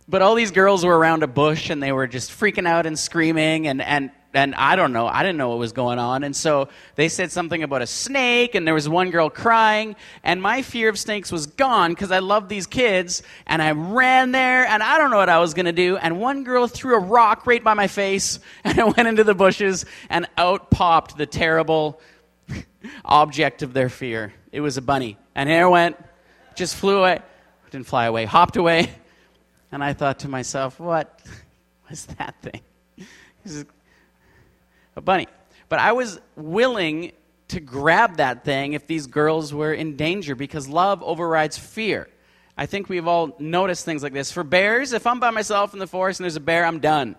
But 0.07 0.21
all 0.21 0.33
these 0.33 0.51
girls 0.51 0.85
were 0.85 0.97
around 0.97 1.21
a 1.21 1.27
bush 1.27 1.69
and 1.69 1.83
they 1.83 1.91
were 1.91 2.07
just 2.07 2.31
freaking 2.31 2.65
out 2.65 2.85
and 2.85 2.97
screaming 2.97 3.67
and, 3.67 3.81
and, 3.81 4.09
and 4.33 4.55
I 4.55 4.77
don't 4.77 4.93
know. 4.93 5.05
I 5.05 5.21
didn't 5.21 5.37
know 5.37 5.49
what 5.49 5.59
was 5.59 5.73
going 5.73 5.99
on. 5.99 6.23
And 6.23 6.33
so 6.33 6.69
they 6.95 7.09
said 7.09 7.29
something 7.29 7.61
about 7.61 7.81
a 7.81 7.85
snake 7.85 8.55
and 8.55 8.65
there 8.65 8.73
was 8.73 8.87
one 8.87 9.11
girl 9.11 9.29
crying 9.29 9.97
and 10.23 10.41
my 10.41 10.61
fear 10.61 10.87
of 10.87 10.97
snakes 10.97 11.29
was 11.29 11.45
gone 11.45 11.91
because 11.91 12.09
I 12.09 12.19
love 12.19 12.47
these 12.47 12.67
kids 12.67 13.21
and 13.45 13.61
I 13.61 13.71
ran 13.71 14.31
there 14.31 14.65
and 14.65 14.81
I 14.81 14.97
don't 14.97 15.11
know 15.11 15.17
what 15.17 15.27
I 15.29 15.39
was 15.39 15.53
going 15.53 15.65
to 15.65 15.73
do. 15.73 15.97
And 15.97 16.21
one 16.21 16.45
girl 16.45 16.67
threw 16.67 16.95
a 16.95 16.99
rock 16.99 17.45
right 17.45 17.63
by 17.63 17.73
my 17.73 17.87
face 17.87 18.39
and 18.63 18.79
I 18.79 18.85
went 18.85 19.09
into 19.09 19.25
the 19.25 19.35
bushes 19.35 19.85
and 20.09 20.25
out 20.37 20.71
popped 20.71 21.17
the 21.17 21.25
terrible 21.25 21.99
object 23.03 23.61
of 23.61 23.73
their 23.73 23.89
fear. 23.89 24.33
It 24.53 24.61
was 24.61 24.77
a 24.77 24.81
bunny. 24.81 25.17
And 25.35 25.49
here 25.49 25.65
it 25.65 25.69
went, 25.69 25.97
just 26.55 26.77
flew 26.77 26.99
away. 26.99 27.19
Didn't 27.71 27.87
fly 27.87 28.05
away, 28.05 28.25
hopped 28.25 28.57
away. 28.57 28.89
And 29.71 29.83
I 29.83 29.93
thought 29.93 30.17
to 30.21 30.27
myself, 30.27 30.79
what 30.79 31.21
was 31.89 32.07
that 32.17 32.33
thing? 32.41 32.61
Is 33.45 33.65
a 34.95 35.01
bunny. 35.01 35.27
But 35.69 35.77
I 35.77 35.91
was 35.91 36.19
willing 36.35 37.11
to 37.49 37.59
grab 37.59 38.17
that 38.17 38.43
thing 38.43 38.73
if 38.73 38.87
these 38.87 39.05
girls 39.05 39.53
were 39.53 39.73
in 39.73 39.95
danger 39.95 40.33
because 40.35 40.67
love 40.67 41.03
overrides 41.03 41.57
fear. 41.57 42.07
I 42.57 42.65
think 42.65 42.89
we've 42.89 43.07
all 43.07 43.35
noticed 43.39 43.85
things 43.85 44.03
like 44.03 44.13
this. 44.13 44.31
For 44.31 44.43
bears, 44.43 44.91
if 44.91 45.07
I'm 45.07 45.19
by 45.19 45.29
myself 45.29 45.73
in 45.73 45.79
the 45.79 45.87
forest 45.87 46.19
and 46.19 46.25
there's 46.25 46.35
a 46.35 46.41
bear, 46.41 46.65
I'm 46.65 46.79
done. 46.79 47.15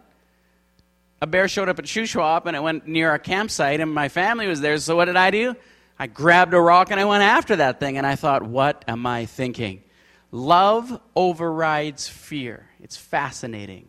A 1.23 1.27
bear 1.27 1.49
showed 1.49 1.69
up 1.69 1.79
at 1.79 1.85
Shuswap 1.85 2.47
and 2.47 2.57
it 2.57 2.63
went 2.63 2.87
near 2.87 3.11
our 3.11 3.19
campsite 3.19 3.81
and 3.81 3.93
my 3.93 4.09
family 4.09 4.47
was 4.47 4.61
there. 4.61 4.77
So 4.79 4.97
what 4.97 5.07
did 5.07 5.17
I 5.17 5.31
do? 5.31 5.55
I 5.99 6.07
grabbed 6.07 6.55
a 6.55 6.61
rock 6.61 6.91
and 6.91 6.99
I 6.99 7.05
went 7.05 7.23
after 7.23 7.57
that 7.57 7.81
thing 7.81 7.99
and 7.99 8.07
I 8.07 8.17
thought, 8.17 8.43
what 8.43 8.85
am 8.89 9.07
I 9.07 9.27
thinking? 9.27 9.83
Love 10.33 11.01
overrides 11.17 12.09
fear. 12.09 12.69
It's 12.81 12.97
fascinating. 12.97 13.89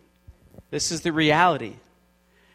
This 0.71 0.91
is 0.91 1.01
the 1.01 1.12
reality. 1.12 1.75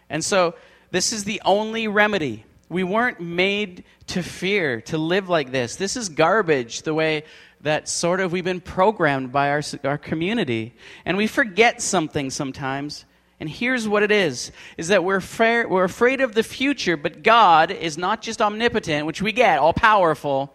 And 0.09 0.25
so, 0.25 0.55
this 0.91 1.13
is 1.13 1.25
the 1.25 1.43
only 1.45 1.89
remedy. 1.89 2.45
We 2.69 2.83
weren't 2.83 3.21
made 3.21 3.85
to 4.09 4.23
fear, 4.23 4.81
to 4.83 4.99
live 4.99 5.29
like 5.29 5.53
this. 5.53 5.77
This 5.77 5.97
is 5.97 6.09
garbage, 6.09 6.83
the 6.83 6.95
way 6.95 7.25
that 7.61 7.89
sort 7.89 8.21
of 8.21 8.33
we've 8.33 8.45
been 8.45 8.61
programmed 8.61 9.33
by 9.33 9.51
our, 9.51 9.63
our 9.85 9.99
community. 9.99 10.75
And 11.05 11.17
we 11.17 11.27
forget 11.27 11.83
something 11.83 12.31
sometimes. 12.31 13.05
And 13.39 13.49
here's 13.49 13.87
what 13.87 14.03
it 14.03 14.11
is 14.11 14.53
is 14.77 14.89
that 14.89 15.05
we're, 15.05 15.21
fra- 15.21 15.67
we're 15.69 15.85
afraid 15.85 16.21
of 16.21 16.35
the 16.35 16.43
future, 16.43 16.97
but 16.97 17.23
God 17.23 17.71
is 17.71 17.99
not 17.99 18.23
just 18.23 18.41
omnipotent, 18.41 19.07
which 19.07 19.23
we 19.23 19.33
get, 19.33 19.59
all 19.59 19.73
powerful, 19.73 20.55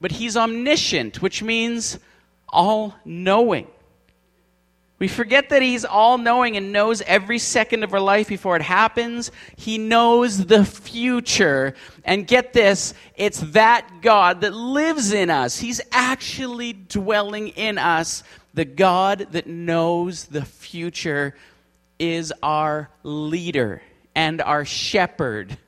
but 0.00 0.12
He's 0.12 0.36
omniscient, 0.36 1.22
which 1.22 1.42
means 1.42 1.98
all 2.54 2.94
knowing. 3.04 3.66
We 4.98 5.08
forget 5.08 5.50
that 5.50 5.60
He's 5.60 5.84
all 5.84 6.16
knowing 6.16 6.56
and 6.56 6.72
knows 6.72 7.02
every 7.02 7.38
second 7.38 7.82
of 7.82 7.92
our 7.92 8.00
life 8.00 8.28
before 8.28 8.56
it 8.56 8.62
happens. 8.62 9.32
He 9.56 9.76
knows 9.76 10.46
the 10.46 10.64
future. 10.64 11.74
And 12.04 12.26
get 12.26 12.52
this, 12.52 12.94
it's 13.16 13.40
that 13.52 14.00
God 14.00 14.40
that 14.42 14.54
lives 14.54 15.12
in 15.12 15.30
us. 15.30 15.58
He's 15.58 15.80
actually 15.92 16.72
dwelling 16.72 17.48
in 17.48 17.76
us. 17.76 18.22
The 18.54 18.64
God 18.64 19.26
that 19.32 19.48
knows 19.48 20.26
the 20.26 20.44
future 20.44 21.34
is 21.98 22.32
our 22.42 22.88
leader 23.02 23.82
and 24.14 24.40
our 24.40 24.64
shepherd. 24.64 25.58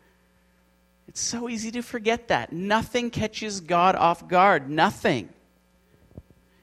It's 1.09 1.21
so 1.21 1.49
easy 1.49 1.73
to 1.73 1.83
forget 1.83 2.29
that. 2.29 2.53
Nothing 2.53 3.11
catches 3.11 3.61
God 3.61 3.97
off 3.97 4.29
guard. 4.29 4.71
Nothing. 4.71 5.31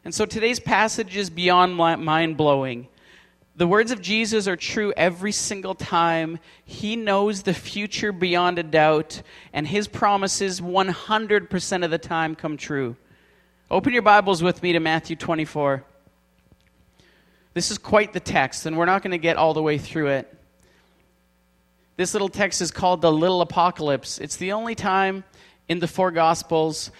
And 0.06 0.14
so 0.14 0.26
today's 0.26 0.60
passage 0.60 1.16
is 1.16 1.30
beyond 1.30 1.76
mind 1.76 2.36
blowing. 2.36 2.88
The 3.56 3.68
words 3.68 3.92
of 3.92 4.02
Jesus 4.02 4.48
are 4.48 4.58
true 4.58 4.92
every 4.98 5.32
single 5.32 5.76
time. 5.76 6.40
He 6.66 6.96
knows 6.96 7.44
the 7.44 7.54
future 7.54 8.12
beyond 8.12 8.60
a 8.60 8.64
doubt, 8.64 9.22
and 9.54 9.68
his 9.68 9.88
promises 9.88 10.60
100% 10.60 11.86
of 11.86 11.92
the 11.92 11.98
time 11.98 12.36
come 12.36 12.58
true. 12.58 12.96
Open 13.72 13.94
your 13.94 14.02
Bibles 14.02 14.44
with 14.44 14.62
me 14.62 14.74
to 14.74 14.80
Matthew 14.80 15.16
24. 15.16 15.84
This 17.54 17.72
is 17.72 17.78
quite 17.78 18.12
the 18.12 18.20
text, 18.20 18.66
and 18.66 18.78
we're 18.78 18.86
not 18.86 19.04
going 19.04 19.12
to 19.12 19.18
get 19.18 19.38
all 19.38 19.54
the 19.54 19.62
way 19.62 19.78
through 19.78 20.08
it. 20.08 20.36
This 21.96 22.14
little 22.14 22.30
text 22.30 22.60
is 22.60 22.72
called 22.72 23.02
the 23.02 23.12
Little 23.12 23.42
Apocalypse. 23.42 24.18
It's 24.18 24.36
the 24.36 24.52
only 24.52 24.74
time 24.74 25.24
in 25.70 25.78
the 25.78 25.88
four 25.88 26.10
Gospels 26.10 26.92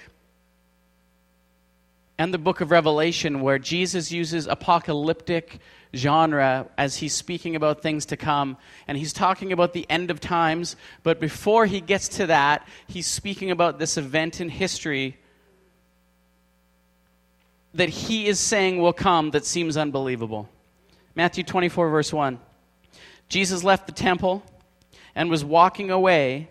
and 2.18 2.34
the 2.34 2.38
book 2.38 2.62
of 2.62 2.72
Revelation 2.72 3.42
where 3.42 3.60
Jesus 3.60 4.12
uses 4.12 4.48
apocalyptic 4.48 5.60
genre 5.96 6.68
as 6.78 6.98
he's 6.98 7.14
speaking 7.14 7.56
about 7.56 7.82
things 7.82 8.06
to 8.08 8.18
come. 8.18 8.58
And 8.88 8.98
he's 8.98 9.14
talking 9.14 9.52
about 9.52 9.74
the 9.74 9.86
end 9.90 10.12
of 10.12 10.20
times, 10.20 10.76
but 11.04 11.20
before 11.20 11.66
he 11.66 11.82
gets 11.82 12.08
to 12.10 12.28
that, 12.28 12.68
he's 12.88 13.08
speaking 13.08 13.52
about 13.52 13.80
this 13.80 13.98
event 13.98 14.42
in 14.42 14.50
history 14.50 15.18
that 17.76 17.90
he 17.90 18.28
is 18.28 18.40
saying 18.40 18.80
will 18.80 18.94
come 18.94 19.32
that 19.32 19.46
seems 19.46 19.78
unbelievable. 19.78 20.48
Matthew 21.16 21.44
24, 21.44 21.90
verse 21.90 22.14
1. 22.14 22.40
Jesus 23.30 23.64
left 23.64 23.88
the 23.88 23.94
temple 23.94 24.44
and 25.16 25.30
was 25.30 25.44
walking 25.44 25.90
away 25.90 26.50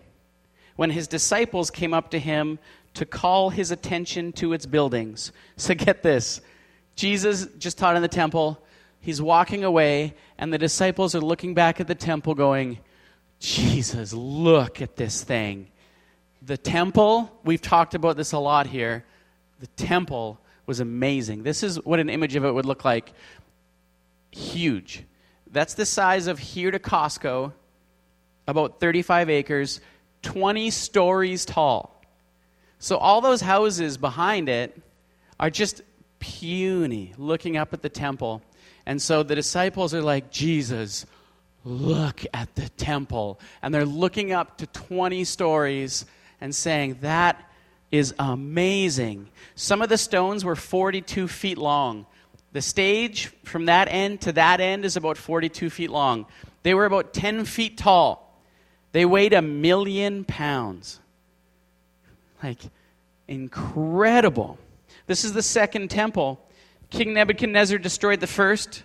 when 0.75 0.89
his 0.89 1.07
disciples 1.07 1.69
came 1.69 1.93
up 1.93 2.11
to 2.11 2.19
him 2.19 2.59
to 2.93 3.05
call 3.05 3.49
his 3.49 3.71
attention 3.71 4.31
to 4.33 4.53
its 4.53 4.65
buildings. 4.65 5.31
So 5.57 5.73
get 5.73 6.03
this 6.03 6.41
Jesus 6.95 7.47
just 7.57 7.77
taught 7.77 7.95
in 7.95 8.01
the 8.01 8.07
temple. 8.07 8.63
He's 8.99 9.21
walking 9.21 9.63
away, 9.63 10.13
and 10.37 10.53
the 10.53 10.57
disciples 10.57 11.15
are 11.15 11.21
looking 11.21 11.53
back 11.53 11.79
at 11.79 11.87
the 11.87 11.95
temple, 11.95 12.35
going, 12.35 12.79
Jesus, 13.39 14.13
look 14.13 14.81
at 14.81 14.95
this 14.95 15.23
thing. 15.23 15.67
The 16.41 16.57
temple, 16.57 17.31
we've 17.43 17.61
talked 17.61 17.95
about 17.95 18.15
this 18.15 18.31
a 18.31 18.39
lot 18.39 18.67
here. 18.67 19.03
The 19.59 19.67
temple 19.67 20.39
was 20.65 20.79
amazing. 20.79 21.43
This 21.43 21.63
is 21.63 21.83
what 21.83 21.99
an 21.99 22.09
image 22.09 22.35
of 22.35 22.45
it 22.45 22.51
would 22.51 22.65
look 22.65 22.85
like 22.85 23.11
huge. 24.31 25.03
That's 25.51 25.73
the 25.73 25.85
size 25.85 26.27
of 26.27 26.39
here 26.39 26.71
to 26.71 26.79
Costco, 26.79 27.51
about 28.47 28.79
35 28.79 29.29
acres, 29.29 29.81
20 30.21 30.69
stories 30.69 31.45
tall. 31.45 31.92
So 32.83 32.97
all 32.97 33.21
those 33.21 33.39
houses 33.39 33.95
behind 33.95 34.49
it 34.49 34.77
are 35.39 35.49
just 35.49 35.83
puny, 36.19 37.13
looking 37.17 37.55
up 37.55 37.71
at 37.71 37.81
the 37.81 37.87
temple. 37.87 38.41
And 38.85 39.01
so 39.01 39.23
the 39.23 39.35
disciples 39.35 39.93
are 39.93 40.01
like, 40.01 40.31
Jesus, 40.31 41.05
look 41.63 42.25
at 42.33 42.53
the 42.55 42.67
temple. 42.67 43.39
And 43.61 43.73
they're 43.73 43.85
looking 43.85 44.33
up 44.33 44.57
to 44.57 44.67
20 44.67 45.23
stories 45.23 46.05
and 46.41 46.53
saying, 46.53 46.97
That 46.99 47.49
is 47.89 48.13
amazing. 48.19 49.29
Some 49.55 49.81
of 49.81 49.87
the 49.87 49.97
stones 49.97 50.43
were 50.43 50.57
42 50.57 51.29
feet 51.29 51.57
long. 51.57 52.05
The 52.51 52.61
stage 52.61 53.27
from 53.45 53.67
that 53.67 53.87
end 53.89 54.19
to 54.21 54.33
that 54.33 54.59
end 54.59 54.83
is 54.83 54.97
about 54.97 55.15
42 55.17 55.69
feet 55.69 55.89
long. 55.89 56.25
They 56.63 56.73
were 56.73 56.85
about 56.85 57.13
10 57.13 57.45
feet 57.45 57.77
tall. 57.77 58.43
They 58.91 59.05
weighed 59.05 59.31
a 59.31 59.41
million 59.41 60.25
pounds. 60.25 60.99
Like, 62.43 62.59
incredible. 63.27 64.59
This 65.07 65.23
is 65.23 65.31
the 65.31 65.41
second 65.41 65.89
temple. 65.89 66.45
King 66.89 67.13
Nebuchadnezzar 67.13 67.77
destroyed 67.77 68.19
the 68.19 68.27
first. 68.27 68.83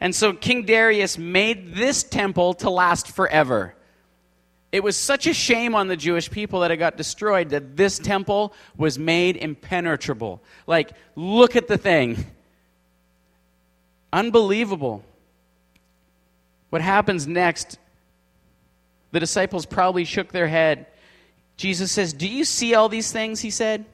And 0.00 0.12
so 0.14 0.32
King 0.32 0.64
Darius 0.64 1.16
made 1.16 1.74
this 1.74 2.02
temple 2.02 2.54
to 2.54 2.68
last 2.68 3.08
forever. 3.08 3.74
It 4.72 4.82
was 4.82 4.96
such 4.96 5.28
a 5.28 5.32
shame 5.32 5.76
on 5.76 5.86
the 5.86 5.96
Jewish 5.96 6.28
people 6.28 6.60
that 6.60 6.72
it 6.72 6.78
got 6.78 6.96
destroyed 6.96 7.50
that 7.50 7.76
this 7.76 8.00
temple 8.00 8.52
was 8.76 8.98
made 8.98 9.36
impenetrable. 9.36 10.42
Like, 10.66 10.90
look 11.14 11.54
at 11.54 11.68
the 11.68 11.78
thing. 11.78 12.26
Unbelievable. 14.12 15.04
What 16.70 16.82
happens 16.82 17.28
next? 17.28 17.78
The 19.12 19.20
disciples 19.20 19.64
probably 19.64 20.04
shook 20.04 20.32
their 20.32 20.48
head 20.48 20.86
Jesus 21.56 21.92
says, 21.92 22.12
Do 22.12 22.28
you 22.28 22.44
see 22.44 22.74
all 22.74 22.88
these 22.88 23.12
things? 23.12 23.40
He 23.40 23.50
said. 23.50 23.84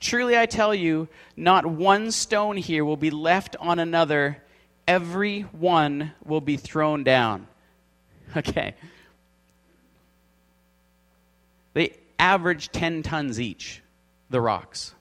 Truly 0.00 0.36
I 0.38 0.46
tell 0.46 0.74
you, 0.74 1.08
not 1.36 1.66
one 1.66 2.10
stone 2.10 2.56
here 2.56 2.84
will 2.84 2.96
be 2.96 3.10
left 3.10 3.54
on 3.60 3.78
another. 3.78 4.42
every 4.88 5.42
one 5.42 6.12
will 6.24 6.40
be 6.40 6.56
thrown 6.56 7.04
down. 7.04 7.46
Okay. 8.36 8.74
They 11.74 11.96
averaged 12.16 12.72
10 12.72 13.02
tons 13.02 13.40
each, 13.40 13.82
the 14.28 14.40
rocks. 14.40 14.94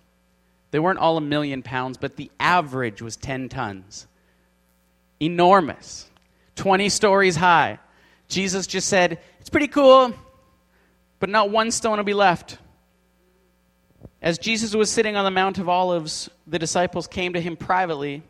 They 0.72 0.80
weren't 0.80 0.98
all 0.98 1.18
a 1.18 1.22
million 1.22 1.62
pounds, 1.62 1.98
but 1.98 2.16
the 2.16 2.32
average 2.40 3.04
was 3.04 3.18
10 3.18 3.50
tons. 3.50 4.08
Enormous. 5.20 6.10
20 6.56 6.90
stories 6.90 7.36
high. 7.36 7.78
Jesus 8.28 8.66
just 8.66 8.88
said, 8.88 9.20
It's 9.40 9.50
pretty 9.50 9.68
cool, 9.68 10.14
but 11.20 11.30
not 11.30 11.50
one 11.50 11.72
stone 11.72 11.98
will 11.98 12.04
be 12.04 12.14
left. 12.14 12.58
As 14.22 14.38
Jesus 14.38 14.76
was 14.76 14.90
sitting 14.90 15.16
on 15.16 15.26
the 15.26 15.32
Mount 15.32 15.60
of 15.60 15.70
Olives, 15.70 16.30
the 16.46 16.60
disciples 16.60 17.08
came 17.08 17.34
to 17.34 17.42
him 17.42 17.56
privately. 17.56 18.24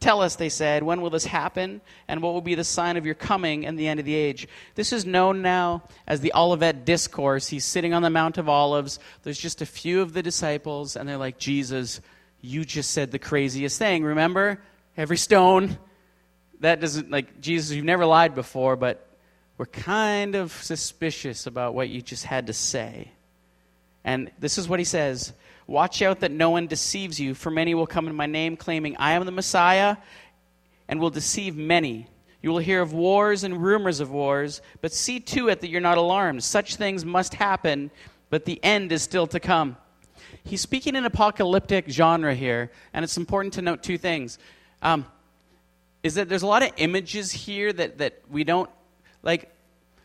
Tell 0.00 0.20
us, 0.20 0.36
they 0.36 0.48
said, 0.48 0.84
when 0.84 1.00
will 1.00 1.10
this 1.10 1.24
happen, 1.24 1.80
and 2.06 2.22
what 2.22 2.32
will 2.32 2.40
be 2.40 2.54
the 2.54 2.62
sign 2.62 2.96
of 2.96 3.04
your 3.04 3.16
coming 3.16 3.66
and 3.66 3.76
the 3.76 3.88
end 3.88 3.98
of 3.98 4.06
the 4.06 4.14
age? 4.14 4.46
This 4.76 4.92
is 4.92 5.04
known 5.04 5.42
now 5.42 5.82
as 6.06 6.20
the 6.20 6.32
Olivet 6.36 6.84
Discourse. 6.84 7.48
He's 7.48 7.64
sitting 7.64 7.92
on 7.92 8.02
the 8.02 8.10
Mount 8.10 8.38
of 8.38 8.48
Olives. 8.48 9.00
There's 9.24 9.40
just 9.40 9.60
a 9.60 9.66
few 9.66 10.00
of 10.00 10.12
the 10.12 10.22
disciples, 10.22 10.94
and 10.94 11.08
they're 11.08 11.16
like, 11.16 11.38
Jesus, 11.38 12.00
you 12.40 12.64
just 12.64 12.92
said 12.92 13.10
the 13.10 13.18
craziest 13.18 13.76
thing. 13.76 14.04
Remember? 14.04 14.60
Every 14.96 15.16
stone. 15.16 15.78
That 16.60 16.80
doesn't, 16.80 17.10
like, 17.10 17.40
Jesus, 17.40 17.74
you've 17.74 17.84
never 17.84 18.06
lied 18.06 18.36
before, 18.36 18.76
but 18.76 19.04
we're 19.58 19.66
kind 19.66 20.36
of 20.36 20.52
suspicious 20.52 21.46
about 21.46 21.74
what 21.74 21.88
you 21.88 22.00
just 22.00 22.24
had 22.24 22.46
to 22.46 22.52
say. 22.52 23.10
And 24.04 24.30
this 24.38 24.56
is 24.56 24.68
what 24.68 24.78
he 24.78 24.84
says 24.84 25.32
Watch 25.66 26.00
out 26.00 26.20
that 26.20 26.30
no 26.30 26.48
one 26.48 26.66
deceives 26.66 27.20
you, 27.20 27.34
for 27.34 27.50
many 27.50 27.74
will 27.74 27.86
come 27.86 28.08
in 28.08 28.14
my 28.14 28.24
name, 28.24 28.56
claiming, 28.56 28.96
I 28.96 29.12
am 29.12 29.26
the 29.26 29.32
Messiah, 29.32 29.98
and 30.88 30.98
will 30.98 31.10
deceive 31.10 31.56
many. 31.56 32.06
You 32.40 32.50
will 32.50 32.58
hear 32.58 32.80
of 32.80 32.94
wars 32.94 33.44
and 33.44 33.62
rumors 33.62 34.00
of 34.00 34.10
wars, 34.10 34.62
but 34.80 34.92
see 34.92 35.20
to 35.20 35.48
it 35.48 35.60
that 35.60 35.68
you're 35.68 35.82
not 35.82 35.98
alarmed. 35.98 36.42
Such 36.42 36.76
things 36.76 37.04
must 37.04 37.34
happen, 37.34 37.90
but 38.30 38.46
the 38.46 38.62
end 38.64 38.92
is 38.92 39.02
still 39.02 39.26
to 39.26 39.40
come. 39.40 39.76
He's 40.44 40.60
speaking 40.62 40.96
in 40.96 41.04
apocalyptic 41.04 41.90
genre 41.90 42.34
here, 42.34 42.70
and 42.94 43.04
it's 43.04 43.16
important 43.16 43.54
to 43.54 43.62
note 43.62 43.82
two 43.82 43.98
things. 43.98 44.38
Um, 44.80 45.04
is 46.02 46.14
that 46.14 46.28
there's 46.28 46.42
a 46.42 46.46
lot 46.46 46.62
of 46.62 46.70
images 46.76 47.32
here 47.32 47.72
that, 47.72 47.98
that 47.98 48.22
we 48.30 48.44
don't 48.44 48.70
like 49.22 49.50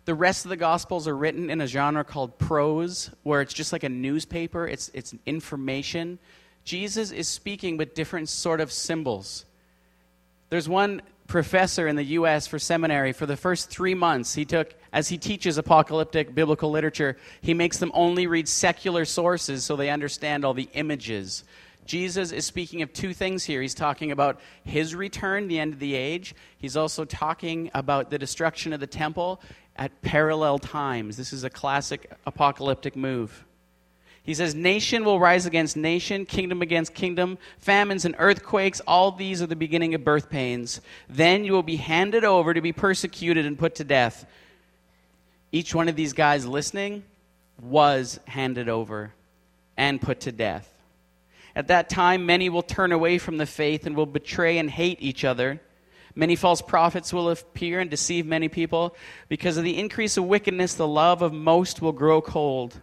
the 0.06 0.14
rest 0.14 0.46
of 0.46 0.50
the 0.50 0.58
Gospels 0.58 1.08
are 1.08 1.16
written 1.16 1.50
in 1.50 1.62
a 1.62 1.68
genre 1.68 2.04
called 2.04 2.38
prose, 2.38 3.10
where 3.24 3.42
it's 3.42 3.54
just 3.54 3.72
like 3.72 3.84
a 3.84 3.90
newspaper, 3.90 4.68
it's, 4.68 4.90
it's 4.94 5.14
information. 5.26 6.20
Jesus 6.66 7.12
is 7.12 7.28
speaking 7.28 7.78
with 7.78 7.94
different 7.94 8.30
sort 8.30 8.60
of 8.60 8.72
symbols. 8.72 9.46
There's 10.50 10.68
one 10.68 11.02
professor 11.28 11.88
in 11.88 11.96
the 11.96 12.04
U.S. 12.04 12.48
for 12.48 12.60
seminary, 12.60 13.14
for 13.14 13.26
the 13.26 13.38
first 13.38 13.70
three 13.70 13.96
months, 13.96 14.36
he 14.36 14.46
took, 14.46 14.74
as 14.92 15.08
he 15.08 15.18
teaches 15.18 15.58
apocalyptic 15.58 16.36
biblical 16.36 16.70
literature, 16.70 17.18
he 17.42 17.54
makes 17.54 17.78
them 17.78 17.92
only 17.94 18.28
read 18.28 18.48
secular 18.48 19.06
sources 19.06 19.64
so 19.64 19.76
they 19.76 19.90
understand 19.90 20.44
all 20.46 20.54
the 20.54 20.70
images. 20.74 21.44
Jesus 21.86 22.32
is 22.32 22.46
speaking 22.46 22.82
of 22.82 22.94
two 22.94 23.14
things 23.14 23.44
here. 23.44 23.62
He's 23.62 23.74
talking 23.74 24.12
about 24.12 24.40
his 24.64 24.96
return, 24.96 25.48
the 25.48 25.60
end 25.60 25.74
of 25.74 25.80
the 25.80 25.96
age. 25.96 26.36
He's 26.58 26.78
also 26.78 27.06
talking 27.06 27.70
about 27.74 28.10
the 28.10 28.18
destruction 28.18 28.74
of 28.74 28.80
the 28.80 28.88
temple 28.88 29.42
at 29.76 30.02
parallel 30.02 30.60
times. 30.60 31.18
This 31.18 31.34
is 31.34 31.44
a 31.44 31.50
classic 31.50 32.12
apocalyptic 32.26 32.96
move. 32.96 33.46
He 34.24 34.34
says, 34.34 34.56
Nation 34.56 35.04
will 35.04 35.20
rise 35.20 35.46
against 35.46 35.76
nation, 35.76 36.26
kingdom 36.26 36.62
against 36.62 36.94
kingdom, 36.94 37.38
famines 37.58 38.06
and 38.06 38.16
earthquakes. 38.18 38.80
All 38.88 39.12
these 39.12 39.42
are 39.42 39.48
the 39.48 39.56
beginning 39.56 39.94
of 39.96 40.06
birth 40.06 40.30
pains. 40.30 40.80
Then 41.10 41.44
you 41.44 41.52
will 41.52 41.64
be 41.64 41.76
handed 41.76 42.24
over 42.24 42.54
to 42.54 42.62
be 42.62 42.72
persecuted 42.72 43.46
and 43.46 43.60
put 43.60 43.76
to 43.76 43.84
death. 43.84 44.26
Each 45.52 45.76
one 45.76 45.90
of 45.90 45.98
these 45.98 46.14
guys 46.14 46.46
listening 46.46 47.04
was 47.62 48.20
handed 48.26 48.70
over 48.70 49.14
and 49.76 50.02
put 50.02 50.22
to 50.22 50.32
death. 50.32 50.73
At 51.56 51.68
that 51.68 51.90
time, 51.90 52.26
many 52.26 52.50
will 52.50 52.64
turn 52.64 52.92
away 52.92 53.18
from 53.18 53.38
the 53.38 53.46
faith 53.46 53.86
and 53.86 53.96
will 53.96 54.06
betray 54.06 54.58
and 54.58 54.70
hate 54.70 54.98
each 55.02 55.24
other. 55.24 55.62
Many 56.16 56.36
false 56.36 56.62
prophets 56.62 57.12
will 57.12 57.30
appear 57.30 57.80
and 57.80 57.90
deceive 57.90 58.26
many 58.26 58.48
people. 58.48 58.96
Because 59.30 59.58
of 59.58 59.64
the 59.64 59.80
increase 59.80 60.18
of 60.18 60.26
wickedness, 60.26 60.76
the 60.76 60.88
love 60.88 61.22
of 61.22 61.34
most 61.34 61.82
will 61.82 61.92
grow 61.92 62.22
cold. 62.22 62.82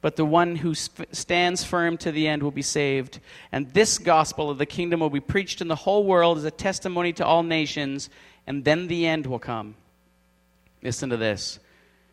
But 0.00 0.16
the 0.16 0.24
one 0.24 0.56
who 0.56 0.74
stands 0.74 1.62
firm 1.62 1.96
to 1.98 2.10
the 2.10 2.26
end 2.26 2.42
will 2.42 2.50
be 2.50 2.62
saved. 2.62 3.20
And 3.52 3.70
this 3.72 3.98
gospel 3.98 4.50
of 4.50 4.58
the 4.58 4.66
kingdom 4.66 4.98
will 5.00 5.10
be 5.10 5.20
preached 5.20 5.60
in 5.60 5.68
the 5.68 5.76
whole 5.76 6.04
world 6.04 6.38
as 6.38 6.44
a 6.44 6.50
testimony 6.50 7.12
to 7.14 7.24
all 7.24 7.44
nations, 7.44 8.10
and 8.46 8.64
then 8.64 8.88
the 8.88 9.06
end 9.06 9.26
will 9.26 9.38
come. 9.38 9.76
Listen 10.82 11.10
to 11.10 11.16
this. 11.16 11.60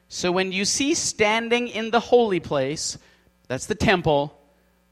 So 0.07 0.31
when 0.31 0.51
you 0.51 0.65
see 0.65 0.93
standing 0.93 1.67
in 1.67 1.89
the 1.89 1.99
holy 1.99 2.39
place, 2.39 2.99
that's 3.47 3.65
the 3.65 3.75
temple, 3.75 4.38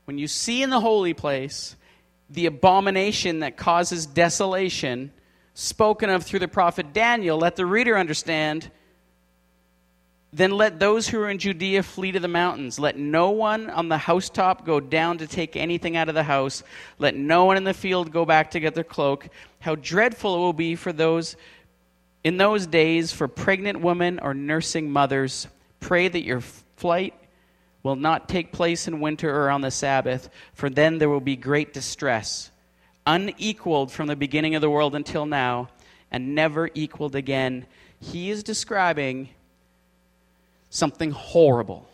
when 0.08 0.18
you 0.18 0.28
see 0.30 0.64
in 0.64 0.70
the 0.70 0.80
holy 0.80 1.14
place 1.14 1.76
the 2.30 2.46
abomination 2.46 3.40
that 3.40 3.58
causes 3.58 4.06
desolation, 4.06 5.12
spoken 5.54 6.10
of 6.10 6.24
through 6.24 6.40
the 6.40 6.48
prophet 6.48 6.94
Daniel, 6.94 7.38
let 7.38 7.58
the 7.58 7.66
reader 7.66 7.98
understand. 7.98 8.72
Then 10.32 10.52
let 10.52 10.80
those 10.80 11.10
who 11.10 11.20
are 11.20 11.30
in 11.30 11.40
Judea 11.40 11.84
flee 11.84 12.14
to 12.14 12.22
the 12.22 12.30
mountains. 12.30 12.80
Let 12.80 12.98
no 12.98 13.32
one 13.32 13.70
on 13.70 13.90
the 13.90 13.98
housetop 13.98 14.66
go 14.66 14.80
down 14.80 15.18
to 15.18 15.28
take 15.28 15.58
anything 15.58 15.98
out 15.98 16.08
of 16.08 16.16
the 16.16 16.24
house. 16.24 16.64
Let 17.00 17.14
no 17.14 17.44
one 17.44 17.58
in 17.58 17.66
the 17.66 17.74
field 17.74 18.14
go 18.14 18.24
back 18.24 18.52
to 18.52 18.62
get 18.62 18.76
their 18.76 18.86
cloak. 18.86 19.28
How 19.60 19.76
dreadful 19.76 20.36
it 20.36 20.40
will 20.40 20.54
be 20.54 20.76
for 20.76 20.94
those 20.94 21.36
in 22.24 22.38
those 22.38 22.66
days 22.66 23.12
for 23.12 23.28
pregnant 23.28 23.82
women 23.82 24.20
or 24.20 24.34
nursing 24.34 24.90
mothers. 24.90 25.48
Pray 25.82 26.08
that 26.08 26.24
your 26.24 26.40
flight 26.78 27.14
will 27.88 27.96
not 27.96 28.28
take 28.28 28.52
place 28.52 28.88
in 28.88 29.00
winter 29.00 29.34
or 29.34 29.50
on 29.50 29.62
the 29.62 29.72
Sabbath, 29.72 30.30
for 30.54 30.70
then 30.70 30.98
there 30.98 31.10
will 31.10 31.22
be 31.22 31.38
great 31.38 31.74
distress 31.74 32.52
unequaled 33.08 33.90
from 33.90 34.08
the 34.08 34.16
beginning 34.18 34.54
of 34.54 34.62
the 34.62 34.70
world 34.70 34.94
until 34.94 35.26
now, 35.26 35.70
and 36.12 36.36
never 36.36 36.70
equaled 36.76 37.16
again. 37.16 37.66
He 38.02 38.30
is 38.30 38.44
describing 38.44 39.30
something 40.70 41.12
horrible. 41.12 41.88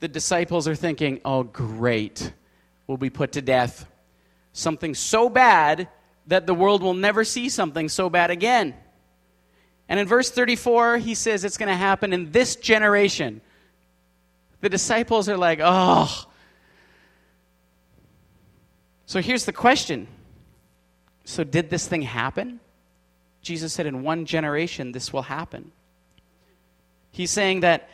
The 0.00 0.08
disciples 0.08 0.66
are 0.66 0.74
thinking, 0.74 1.20
oh, 1.24 1.42
great, 1.42 2.32
we'll 2.86 2.96
be 2.96 3.10
put 3.10 3.32
to 3.32 3.42
death. 3.42 3.86
Something 4.54 4.94
so 4.94 5.28
bad 5.28 5.88
that 6.26 6.46
the 6.46 6.54
world 6.54 6.82
will 6.82 6.94
never 6.94 7.22
see 7.22 7.50
something 7.50 7.90
so 7.90 8.08
bad 8.08 8.30
again. 8.30 8.74
And 9.88 10.00
in 10.00 10.08
verse 10.08 10.30
34, 10.30 10.98
he 10.98 11.14
says 11.14 11.44
it's 11.44 11.58
going 11.58 11.68
to 11.68 11.76
happen 11.76 12.14
in 12.14 12.32
this 12.32 12.56
generation. 12.56 13.42
The 14.60 14.68
disciples 14.68 15.28
are 15.28 15.36
like, 15.36 15.60
oh. 15.62 16.26
So 19.06 19.20
here's 19.20 19.44
the 19.44 19.52
question 19.52 20.08
so, 21.26 21.42
did 21.42 21.70
this 21.70 21.88
thing 21.88 22.02
happen? 22.02 22.60
Jesus 23.42 23.72
said, 23.72 23.86
In 23.86 24.04
one 24.04 24.26
generation, 24.26 24.92
this 24.92 25.12
will 25.12 25.22
happen. 25.22 25.72
He's 27.10 27.32
saying 27.32 27.60
that 27.60 27.88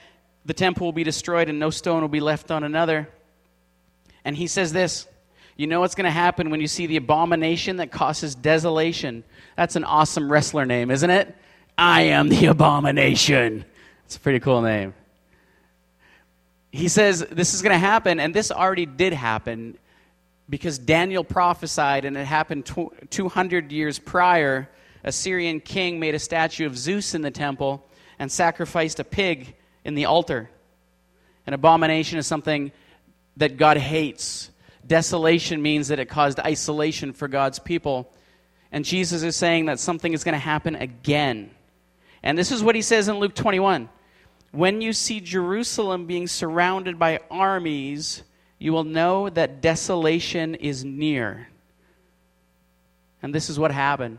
the 0.45 0.53
temple 0.53 0.87
will 0.87 0.93
be 0.93 1.05
destroyed 1.05 1.49
and 1.49 1.59
no 1.59 1.71
stone 1.71 2.03
will 2.03 2.09
be 2.09 2.21
left 2.21 2.51
on 2.51 2.63
another. 2.63 3.09
And 4.25 4.37
he 4.37 4.47
says 4.47 4.75
this 4.75 5.07
You 5.57 5.67
know 5.67 5.81
what's 5.81 5.95
going 5.95 6.05
to 6.05 6.11
happen 6.11 6.51
when 6.51 6.61
you 6.61 6.67
see 6.67 6.87
the 6.87 6.97
abomination 6.97 7.79
that 7.79 7.91
causes 7.91 8.35
desolation? 8.35 9.25
That's 9.57 9.77
an 9.77 9.85
awesome 9.85 10.31
wrestler 10.31 10.67
name, 10.67 10.91
isn't 10.91 11.11
it? 11.11 11.35
I 11.79 12.03
am 12.03 12.29
the 12.29 12.47
abomination. 12.47 13.65
It's 14.05 14.17
a 14.17 14.21
pretty 14.21 14.41
cool 14.41 14.61
name. 14.61 14.93
He 16.73 16.89
says 16.89 17.21
this 17.31 17.53
is 17.53 17.61
going 17.61 17.75
to 17.75 17.79
happen, 17.79 18.19
and 18.19 18.35
this 18.35 18.51
already 18.51 18.87
did 18.87 19.13
happen 19.13 19.77
because 20.49 20.79
Daniel 20.79 21.23
prophesied, 21.23 22.07
and 22.07 22.17
it 22.17 22.25
happened 22.25 22.69
200 23.11 23.71
years 23.71 23.99
prior. 23.99 24.69
A 25.05 25.13
Syrian 25.13 25.61
king 25.61 26.01
made 26.01 26.15
a 26.15 26.19
statue 26.19 26.67
of 26.67 26.79
Zeus 26.79 27.15
in 27.15 27.23
the 27.23 27.31
temple 27.31 27.87
and 28.19 28.33
sacrificed 28.33 29.01
a 29.01 29.05
pig 29.05 29.55
in 29.85 29.95
the 29.95 30.07
altar. 30.07 30.49
An 31.47 31.55
abomination 31.55 32.19
is 32.19 32.27
something 32.27 32.73
that 33.37 33.57
God 33.57 33.77
hates. 33.77 34.51
Desolation 34.87 35.61
means 35.61 35.89
that 35.89 35.99
it 35.99 36.09
caused 36.09 36.41
isolation 36.41 37.13
for 37.13 37.29
God's 37.29 37.59
people. 37.59 38.13
And 38.71 38.85
Jesus 38.85 39.23
is 39.23 39.37
saying 39.37 39.67
that 39.67 39.79
something 39.79 40.13
is 40.13 40.25
going 40.25 40.35
to 40.35 40.39
happen 40.39 40.77
again. 40.77 41.51
And 42.23 42.39
this 42.39 42.53
is 42.53 42.63
what 42.63 42.75
he 42.75 42.83
says 42.83 43.09
in 43.09 43.19
Luke 43.19 43.35
21 43.35 43.89
When 44.53 44.83
you 44.83 44.93
see 44.93 45.21
Jerusalem 45.21 46.07
being 46.07 46.27
surrounded 46.27 46.99
by 46.99 47.21
armies, 47.31 48.23
you 48.59 48.73
will 48.73 48.85
know 48.85 49.29
that 49.31 49.63
desolation 49.63 50.55
is 50.55 50.85
near. 50.85 51.49
And 53.23 53.35
this 53.35 53.49
is 53.49 53.59
what 53.59 53.73
happened. 53.73 54.19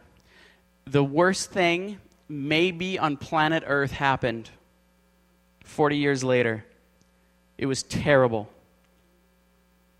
The 0.85 1.03
worst 1.03 1.51
thing 1.51 1.99
maybe 2.27 2.97
on 2.97 3.15
planet 3.15 3.63
Earth 3.65 3.91
happened 3.91 4.49
40 5.63 5.97
years 5.97 6.23
later. 6.23 6.65
It 7.57 7.67
was 7.67 7.83
terrible. 7.83 8.49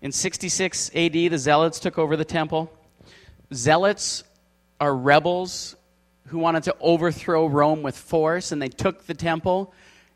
In 0.02 0.10
66 0.10 0.90
AD, 0.94 1.12
the 1.12 1.38
Zealots 1.38 1.78
took 1.78 1.96
over 1.96 2.16
the 2.16 2.24
temple. 2.24 2.72
Zealots 3.52 4.24
are 4.80 4.94
rebels 4.94 5.76
who 6.26 6.38
wanted 6.38 6.64
to 6.64 6.76
overthrow 6.80 7.46
Rome 7.46 7.82
with 7.82 7.96
force, 7.96 8.50
and 8.50 8.60
they 8.60 8.68
took 8.68 9.06
the 9.06 9.14
temple. 9.14 9.72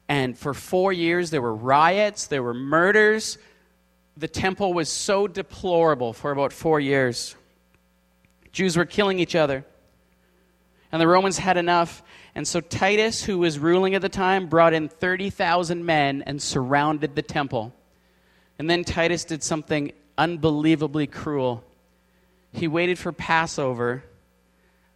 And 0.09 0.39
for 0.39 0.55
four 0.55 0.93
years, 0.93 1.31
there 1.31 1.43
were 1.43 1.55
riots, 1.55 2.27
there 2.27 2.43
were 2.43 2.55
murders. 2.55 3.39
The 4.17 4.29
temple 4.29 4.73
was 4.73 4.89
so 4.89 5.27
deplorable 5.27 6.13
for 6.13 6.33
about 6.33 6.53
four 6.53 6.81
years. 6.81 7.37
Jews 8.51 8.77
were 8.77 8.87
killing 8.87 9.21
each 9.21 9.35
other. 9.35 9.65
And 10.91 11.01
the 11.01 11.07
Romans 11.07 11.39
had 11.39 11.59
enough. 11.59 12.03
And 12.35 12.49
so 12.49 12.61
Titus, 12.61 13.23
who 13.23 13.39
was 13.39 13.59
ruling 13.59 13.95
at 13.95 14.03
the 14.03 14.09
time, 14.09 14.47
brought 14.47 14.73
in 14.73 14.89
30,000 14.89 15.85
men 15.85 16.23
and 16.23 16.41
surrounded 16.41 17.15
the 17.15 17.23
temple. 17.23 17.75
And 18.59 18.69
then 18.69 18.85
Titus 18.85 19.25
did 19.25 19.43
something 19.43 19.93
unbelievably 20.17 21.09
cruel. 21.09 21.63
He 22.53 22.67
waited 22.67 22.99
for 22.99 23.13
Passover 23.13 24.05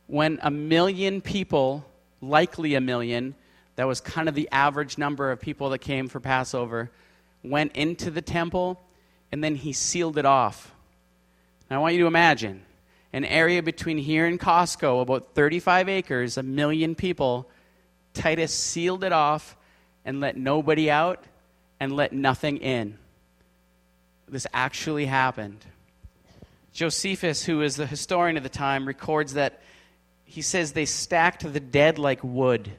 when 0.07 0.39
a 0.43 0.51
million 0.51 1.21
people, 1.21 1.85
likely 2.21 2.75
a 2.75 2.81
million, 2.81 3.35
that 3.77 3.87
was 3.87 4.01
kind 4.01 4.29
of 4.29 4.35
the 4.35 4.49
average 4.53 4.99
number 4.99 5.31
of 5.31 5.41
people 5.41 5.71
that 5.71 5.79
came 5.79 6.09
for 6.09 6.21
Passover, 6.21 6.91
went 7.43 7.77
into 7.77 8.11
the 8.11 8.23
temple 8.23 8.83
and 9.31 9.43
then 9.43 9.55
he 9.55 9.73
sealed 9.73 10.19
it 10.19 10.27
off. 10.27 10.73
I 11.71 11.79
want 11.79 11.95
you 11.95 12.01
to 12.01 12.07
imagine 12.07 12.63
an 13.15 13.25
area 13.25 13.63
between 13.63 13.99
here 13.99 14.27
and 14.27 14.39
Costco, 14.39 15.01
about 15.01 15.35
35 15.35 15.89
acres, 15.89 16.37
a 16.37 16.43
million 16.43 16.95
people. 16.95 17.49
Titus 18.15 18.53
sealed 18.53 19.05
it 19.05 19.13
off 19.13 19.57
and 20.05 20.21
let 20.21 20.37
nobody 20.37 20.91
out 20.91 21.25
and 21.81 21.97
let 21.97 22.13
nothing 22.13 22.59
in. 22.59 22.99
This 24.29 24.47
actually 24.53 25.07
happened. 25.07 25.65
Josephus, 26.73 27.45
who 27.45 27.63
is 27.63 27.77
the 27.77 27.87
historian 27.87 28.37
of 28.37 28.43
the 28.43 28.49
time, 28.49 28.87
records 28.87 29.35
that 29.35 29.63
he 30.25 30.41
says 30.41 30.73
they 30.73 30.87
stacked 30.87 31.51
the 31.51 31.61
dead 31.61 31.99
like 31.99 32.23
wood. 32.23 32.73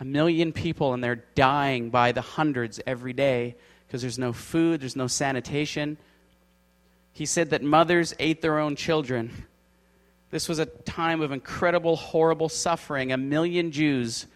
A 0.00 0.04
million 0.04 0.52
people, 0.52 0.94
and 0.94 1.04
they're 1.04 1.24
dying 1.34 1.90
by 1.90 2.12
the 2.12 2.22
hundreds 2.22 2.80
every 2.86 3.12
day 3.12 3.54
because 3.86 4.00
there's 4.00 4.18
no 4.18 4.32
food, 4.32 4.80
there's 4.80 4.96
no 4.96 5.06
sanitation. 5.06 5.98
He 7.12 7.26
said 7.26 7.50
that 7.50 7.62
mothers 7.62 8.14
ate 8.18 8.40
their 8.40 8.58
own 8.58 8.76
children. 8.76 9.44
This 10.30 10.48
was 10.48 10.58
a 10.58 10.66
time 10.66 11.20
of 11.20 11.32
incredible, 11.32 11.96
horrible 11.96 12.48
suffering. 12.48 13.12
A 13.12 13.16
million 13.16 13.72
Jews 13.72 14.26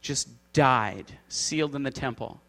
just 0.00 0.28
died, 0.52 1.06
sealed 1.28 1.74
in 1.74 1.82
the 1.82 1.90
temple. 1.90 2.40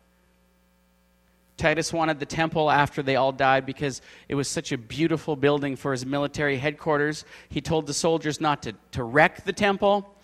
Titus 1.57 1.91
wanted 1.91 2.19
the 2.19 2.25
temple 2.25 2.69
after 2.71 3.01
they 3.01 3.15
all 3.15 3.31
died 3.31 3.65
because 3.65 4.01
it 4.27 4.35
was 4.35 4.47
such 4.47 4.71
a 4.71 4.77
beautiful 4.77 5.35
building 5.35 5.75
for 5.75 5.91
his 5.91 6.05
military 6.05 6.57
headquarters. 6.57 7.25
He 7.49 7.61
told 7.61 7.87
the 7.87 7.93
soldiers 7.93 8.39
not 8.39 8.63
to, 8.63 8.73
to 8.91 9.03
wreck 9.03 9.43
the 9.43 9.53
temple. 9.53 10.15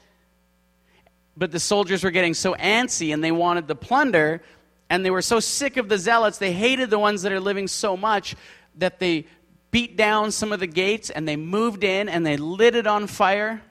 But 1.37 1.51
the 1.51 1.59
soldiers 1.59 2.03
were 2.03 2.11
getting 2.11 2.33
so 2.33 2.53
antsy 2.55 3.13
and 3.13 3.23
they 3.23 3.31
wanted 3.31 3.67
the 3.67 3.75
plunder, 3.75 4.41
and 4.89 5.03
they 5.03 5.09
were 5.09 5.21
so 5.21 5.39
sick 5.39 5.77
of 5.77 5.89
the 5.89 5.97
zealots, 5.97 6.37
they 6.37 6.53
hated 6.53 6.89
the 6.89 6.99
ones 6.99 7.23
that 7.23 7.31
are 7.31 7.39
living 7.39 7.67
so 7.67 7.97
much 7.97 8.35
that 8.77 8.99
they 8.99 9.25
beat 9.71 9.97
down 9.97 10.31
some 10.31 10.53
of 10.53 10.59
the 10.59 10.67
gates 10.67 11.09
and 11.09 11.27
they 11.27 11.35
moved 11.35 11.83
in 11.83 12.07
and 12.07 12.25
they 12.25 12.37
lit 12.37 12.75
it 12.75 12.87
on 12.87 13.07
fire. 13.07 13.61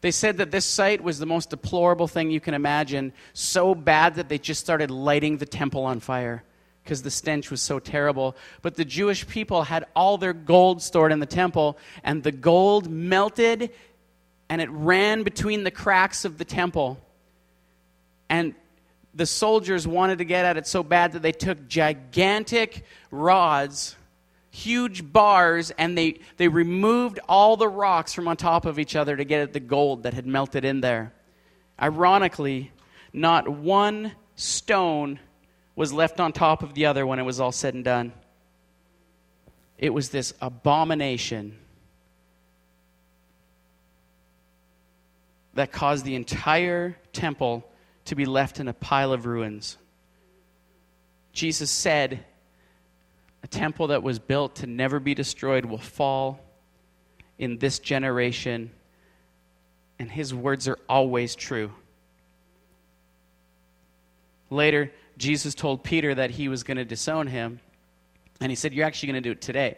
They 0.00 0.10
said 0.10 0.38
that 0.38 0.50
this 0.50 0.64
site 0.64 1.02
was 1.02 1.18
the 1.18 1.26
most 1.26 1.50
deplorable 1.50 2.08
thing 2.08 2.30
you 2.30 2.40
can 2.40 2.54
imagine, 2.54 3.12
so 3.34 3.74
bad 3.74 4.14
that 4.14 4.28
they 4.28 4.38
just 4.38 4.60
started 4.60 4.90
lighting 4.90 5.36
the 5.36 5.46
temple 5.46 5.84
on 5.84 6.00
fire 6.00 6.42
because 6.82 7.02
the 7.02 7.10
stench 7.10 7.50
was 7.50 7.60
so 7.60 7.78
terrible. 7.78 8.34
But 8.62 8.74
the 8.74 8.84
Jewish 8.84 9.28
people 9.28 9.64
had 9.64 9.84
all 9.94 10.16
their 10.16 10.32
gold 10.32 10.82
stored 10.82 11.12
in 11.12 11.20
the 11.20 11.26
temple, 11.26 11.78
and 12.02 12.22
the 12.22 12.32
gold 12.32 12.90
melted 12.90 13.70
and 14.50 14.60
it 14.60 14.68
ran 14.70 15.22
between 15.22 15.64
the 15.64 15.70
cracks 15.70 16.26
of 16.26 16.36
the 16.36 16.44
temple. 16.44 17.00
And 18.28 18.54
the 19.14 19.24
soldiers 19.24 19.88
wanted 19.88 20.18
to 20.18 20.24
get 20.24 20.44
at 20.44 20.58
it 20.58 20.66
so 20.66 20.82
bad 20.82 21.12
that 21.12 21.22
they 21.22 21.32
took 21.32 21.66
gigantic 21.68 22.84
rods 23.10 23.96
huge 24.50 25.12
bars 25.12 25.70
and 25.78 25.96
they, 25.96 26.18
they 26.36 26.48
removed 26.48 27.20
all 27.28 27.56
the 27.56 27.68
rocks 27.68 28.12
from 28.12 28.28
on 28.28 28.36
top 28.36 28.66
of 28.66 28.78
each 28.78 28.96
other 28.96 29.16
to 29.16 29.24
get 29.24 29.40
at 29.40 29.52
the 29.52 29.60
gold 29.60 30.02
that 30.02 30.14
had 30.14 30.26
melted 30.26 30.64
in 30.64 30.80
there. 30.80 31.12
Ironically, 31.80 32.72
not 33.12 33.48
one 33.48 34.12
stone 34.34 35.20
was 35.76 35.92
left 35.92 36.20
on 36.20 36.32
top 36.32 36.62
of 36.62 36.74
the 36.74 36.86
other 36.86 37.06
when 37.06 37.18
it 37.18 37.22
was 37.22 37.40
all 37.40 37.52
said 37.52 37.74
and 37.74 37.84
done. 37.84 38.12
It 39.78 39.94
was 39.94 40.10
this 40.10 40.34
abomination 40.40 41.56
that 45.54 45.72
caused 45.72 46.04
the 46.04 46.14
entire 46.14 46.96
temple 47.12 47.64
to 48.06 48.14
be 48.14 48.24
left 48.24 48.60
in 48.60 48.68
a 48.68 48.72
pile 48.72 49.12
of 49.12 49.26
ruins. 49.26 49.76
Jesus 51.32 51.70
said 51.70 52.24
a 53.42 53.46
temple 53.46 53.88
that 53.88 54.02
was 54.02 54.18
built 54.18 54.56
to 54.56 54.66
never 54.66 55.00
be 55.00 55.14
destroyed 55.14 55.64
will 55.64 55.78
fall 55.78 56.40
in 57.38 57.58
this 57.58 57.78
generation, 57.78 58.70
and 59.98 60.10
his 60.10 60.34
words 60.34 60.68
are 60.68 60.78
always 60.88 61.34
true. 61.34 61.72
Later, 64.50 64.92
Jesus 65.16 65.54
told 65.54 65.84
Peter 65.84 66.14
that 66.14 66.30
he 66.30 66.48
was 66.48 66.64
going 66.64 66.76
to 66.76 66.84
disown 66.84 67.28
him, 67.28 67.60
and 68.40 68.50
he 68.50 68.56
said, 68.56 68.74
You're 68.74 68.86
actually 68.86 69.12
going 69.12 69.22
to 69.22 69.28
do 69.28 69.32
it 69.32 69.40
today. 69.40 69.76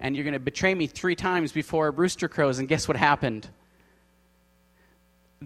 And 0.00 0.16
you're 0.16 0.24
going 0.24 0.34
to 0.34 0.40
betray 0.40 0.74
me 0.74 0.86
three 0.86 1.14
times 1.14 1.52
before 1.52 1.86
a 1.86 1.90
rooster 1.90 2.28
crows. 2.28 2.58
And 2.58 2.68
guess 2.68 2.88
what 2.88 2.96
happened? 2.96 3.48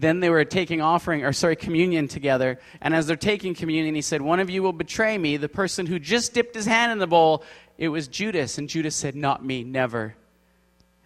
Then 0.01 0.19
they 0.19 0.29
were 0.29 0.45
taking 0.45 0.81
offering 0.81 1.23
or 1.23 1.33
sorry 1.33 1.55
communion 1.55 2.07
together. 2.07 2.59
And 2.81 2.93
as 2.93 3.07
they're 3.07 3.15
taking 3.15 3.53
communion 3.53 3.95
he 3.95 4.01
said 4.01 4.21
one 4.21 4.39
of 4.39 4.49
you 4.49 4.63
will 4.63 4.73
betray 4.73 5.17
me 5.17 5.37
the 5.37 5.49
person 5.49 5.85
who 5.85 5.99
just 5.99 6.33
dipped 6.33 6.55
his 6.55 6.65
hand 6.65 6.91
in 6.91 6.99
the 6.99 7.07
bowl. 7.07 7.43
It 7.77 7.89
was 7.89 8.07
judas. 8.07 8.57
And 8.57 8.69
judas 8.69 8.95
said 8.95 9.15
not 9.15 9.43
me 9.43 9.63
never. 9.63 10.15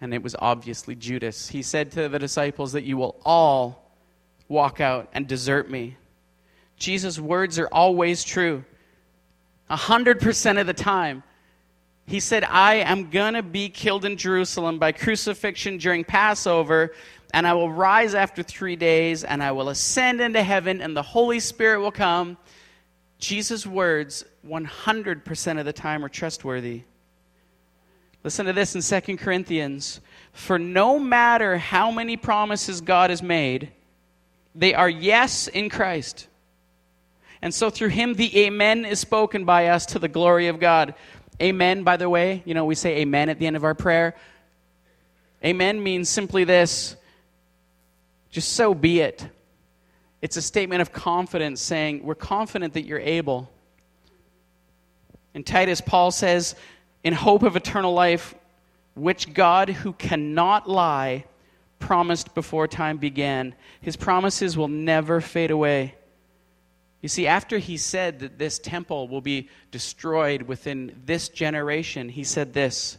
And 0.00 0.12
it 0.12 0.22
was 0.22 0.34
obviously 0.38 0.94
judas. 0.94 1.48
He 1.48 1.62
said 1.62 1.92
to 1.92 2.08
the 2.08 2.18
disciples 2.18 2.72
that 2.72 2.84
you 2.84 2.96
will 2.96 3.16
all 3.24 3.92
walk 4.48 4.80
out 4.80 5.08
and 5.12 5.26
desert 5.26 5.70
me. 5.70 5.96
Jesus 6.76 7.18
words 7.18 7.58
are 7.58 7.68
always 7.68 8.24
true. 8.24 8.64
A 9.70 9.76
hundred 9.76 10.20
percent 10.20 10.58
of 10.58 10.66
the 10.66 10.74
time. 10.74 11.22
He 12.06 12.20
said, 12.20 12.44
I 12.44 12.76
am 12.76 13.10
going 13.10 13.34
to 13.34 13.42
be 13.42 13.68
killed 13.68 14.04
in 14.04 14.16
Jerusalem 14.16 14.78
by 14.78 14.92
crucifixion 14.92 15.78
during 15.78 16.04
Passover, 16.04 16.92
and 17.32 17.46
I 17.46 17.54
will 17.54 17.70
rise 17.70 18.14
after 18.14 18.42
three 18.42 18.76
days, 18.76 19.24
and 19.24 19.42
I 19.42 19.52
will 19.52 19.68
ascend 19.68 20.20
into 20.20 20.42
heaven, 20.42 20.80
and 20.80 20.96
the 20.96 21.02
Holy 21.02 21.40
Spirit 21.40 21.80
will 21.80 21.92
come. 21.92 22.36
Jesus' 23.18 23.66
words, 23.66 24.24
100% 24.46 25.58
of 25.58 25.64
the 25.64 25.72
time, 25.72 26.04
are 26.04 26.08
trustworthy. 26.08 26.82
Listen 28.24 28.46
to 28.46 28.52
this 28.52 28.74
in 28.74 29.02
2 29.02 29.16
Corinthians. 29.16 30.00
For 30.32 30.58
no 30.58 30.98
matter 30.98 31.58
how 31.58 31.90
many 31.90 32.16
promises 32.16 32.80
God 32.80 33.10
has 33.10 33.22
made, 33.22 33.70
they 34.54 34.74
are 34.74 34.88
yes 34.88 35.48
in 35.48 35.70
Christ. 35.70 36.28
And 37.40 37.52
so 37.52 37.70
through 37.70 37.88
him, 37.88 38.14
the 38.14 38.38
Amen 38.40 38.84
is 38.84 39.00
spoken 39.00 39.44
by 39.44 39.68
us 39.68 39.86
to 39.86 39.98
the 39.98 40.08
glory 40.08 40.48
of 40.48 40.60
God. 40.60 40.94
Amen, 41.40 41.82
by 41.82 41.96
the 41.96 42.08
way, 42.08 42.42
you 42.44 42.54
know, 42.54 42.64
we 42.64 42.74
say 42.74 42.98
Amen 42.98 43.28
at 43.28 43.38
the 43.38 43.46
end 43.46 43.56
of 43.56 43.64
our 43.64 43.74
prayer. 43.74 44.14
Amen 45.44 45.82
means 45.82 46.08
simply 46.08 46.44
this 46.44 46.94
just 48.32 48.54
so 48.54 48.74
be 48.74 49.00
it. 49.00 49.28
It's 50.20 50.36
a 50.36 50.42
statement 50.42 50.82
of 50.82 50.92
confidence 50.92 51.60
saying, 51.60 52.02
We're 52.02 52.16
confident 52.16 52.74
that 52.74 52.84
you're 52.84 52.98
able. 52.98 53.48
In 55.34 55.44
Titus, 55.44 55.80
Paul 55.80 56.10
says, 56.10 56.56
In 57.04 57.12
hope 57.12 57.44
of 57.44 57.54
eternal 57.54 57.92
life, 57.92 58.34
which 58.94 59.32
God, 59.32 59.68
who 59.68 59.92
cannot 59.92 60.68
lie, 60.68 61.24
promised 61.78 62.34
before 62.34 62.66
time 62.66 62.96
began. 62.96 63.54
His 63.80 63.96
promises 63.96 64.56
will 64.56 64.68
never 64.68 65.20
fade 65.20 65.50
away. 65.50 65.94
You 67.02 67.08
see, 67.08 67.26
after 67.26 67.58
he 67.58 67.76
said 67.76 68.20
that 68.20 68.38
this 68.38 68.58
temple 68.60 69.08
will 69.08 69.20
be 69.20 69.48
destroyed 69.72 70.42
within 70.42 71.02
this 71.04 71.28
generation, 71.28 72.08
he 72.08 72.24
said 72.24 72.54
this 72.54 72.96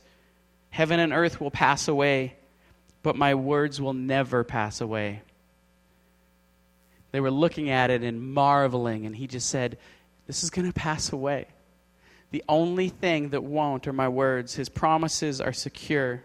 Heaven 0.70 1.00
and 1.00 1.14
earth 1.14 1.40
will 1.40 1.52
pass 1.52 1.88
away, 1.88 2.36
but 3.04 3.16
my 3.18 3.36
words 3.36 3.80
will 3.80 3.94
never 3.94 4.44
pass 4.44 4.82
away. 4.82 5.22
They 7.12 7.20
were 7.20 7.30
looking 7.30 7.70
at 7.70 7.92
it 7.92 8.02
and 8.02 8.34
marveling, 8.34 9.06
and 9.06 9.16
he 9.16 9.28
just 9.28 9.50
said, 9.50 9.78
This 10.26 10.44
is 10.44 10.50
going 10.50 10.66
to 10.66 10.74
pass 10.74 11.12
away. 11.12 11.46
The 12.32 12.44
only 12.50 12.90
thing 12.90 13.30
that 13.30 13.44
won't 13.44 13.88
are 13.88 13.94
my 13.94 14.08
words. 14.08 14.56
His 14.56 14.68
promises 14.68 15.40
are 15.40 15.54
secure. 15.54 16.24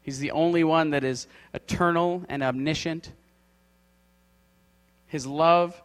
He's 0.00 0.18
the 0.18 0.30
only 0.30 0.64
one 0.64 0.90
that 0.90 1.04
is 1.04 1.26
eternal 1.52 2.24
and 2.30 2.42
omniscient. 2.42 3.12
His 5.06 5.26
love 5.26 5.82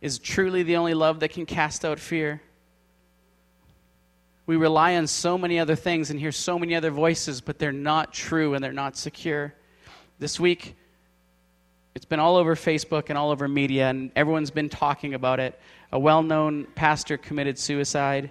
is 0.00 0.18
truly 0.18 0.62
the 0.62 0.76
only 0.76 0.94
love 0.94 1.20
that 1.20 1.32
can 1.32 1.44
cast 1.44 1.84
out 1.84 1.98
fear. 1.98 2.40
We 4.46 4.56
rely 4.56 4.96
on 4.96 5.06
so 5.06 5.38
many 5.38 5.58
other 5.58 5.74
things 5.74 6.10
and 6.10 6.20
hear 6.20 6.32
so 6.32 6.58
many 6.58 6.74
other 6.74 6.90
voices, 6.90 7.40
but 7.40 7.58
they're 7.58 7.72
not 7.72 8.12
true 8.12 8.54
and 8.54 8.62
they're 8.62 8.72
not 8.72 8.94
secure. 8.96 9.54
This 10.18 10.38
week, 10.38 10.76
it's 11.94 12.04
been 12.04 12.20
all 12.20 12.36
over 12.36 12.54
Facebook 12.54 13.08
and 13.08 13.16
all 13.16 13.30
over 13.30 13.48
media, 13.48 13.88
and 13.88 14.10
everyone's 14.14 14.50
been 14.50 14.68
talking 14.68 15.14
about 15.14 15.40
it. 15.40 15.58
A 15.92 15.98
well 15.98 16.22
known 16.22 16.66
pastor 16.74 17.16
committed 17.16 17.58
suicide. 17.58 18.30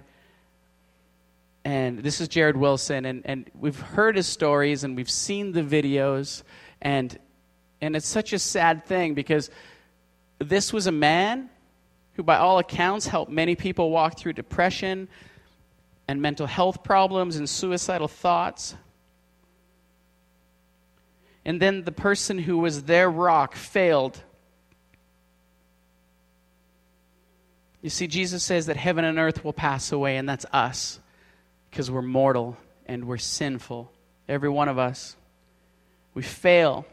And 1.65 1.99
this 1.99 2.21
is 2.21 2.27
Jarrid 2.27 2.57
Wilson, 2.57 3.05
and, 3.05 3.21
and 3.25 3.49
we've 3.57 3.79
heard 3.79 4.15
his 4.15 4.27
stories 4.27 4.83
and 4.83 4.95
we've 4.95 5.09
seen 5.09 5.53
the 5.53 5.63
videos, 5.63 6.43
and, 6.81 7.17
and 7.81 7.95
it's 7.95 8.07
such 8.07 8.33
a 8.33 8.39
sad 8.39 8.85
thing 8.85 9.13
because 9.13 9.49
this 10.39 10.73
was 10.73 10.85
a 10.85 10.91
man 10.91 11.49
who, 12.13 12.23
by 12.23 12.35
all 12.35 12.59
accounts, 12.59 13.07
helped 13.07 13.31
many 13.31 13.55
people 13.55 13.89
walk 13.89 14.19
through 14.19 14.33
depression 14.33 15.07
and 16.07 16.21
mental 16.21 16.47
health 16.47 16.83
problems 16.83 17.35
and 17.35 17.49
suicidal 17.49 18.07
thoughts. 18.07 18.75
And 21.45 21.61
then 21.61 21.83
the 21.83 21.91
person 21.91 22.37
who 22.37 22.57
was 22.57 22.83
their 22.83 23.09
rock 23.09 23.55
failed. 23.55 24.21
You 27.81 27.89
see, 27.89 28.07
Jesus 28.07 28.43
says 28.43 28.67
that 28.67 28.77
heaven 28.77 29.03
and 29.03 29.19
earth 29.19 29.43
will 29.43 29.53
pass 29.53 29.91
away, 29.91 30.15
and 30.15 30.27
that's 30.27 30.45
us, 30.53 30.99
because 31.69 31.91
we're 31.91 32.01
mortal 32.01 32.57
and 32.85 33.05
we're 33.05 33.17
sinful. 33.17 33.91
Every 34.29 34.49
one 34.49 34.69
of 34.69 34.77
us. 34.77 35.17
We 36.13 36.21
fail. 36.21 36.85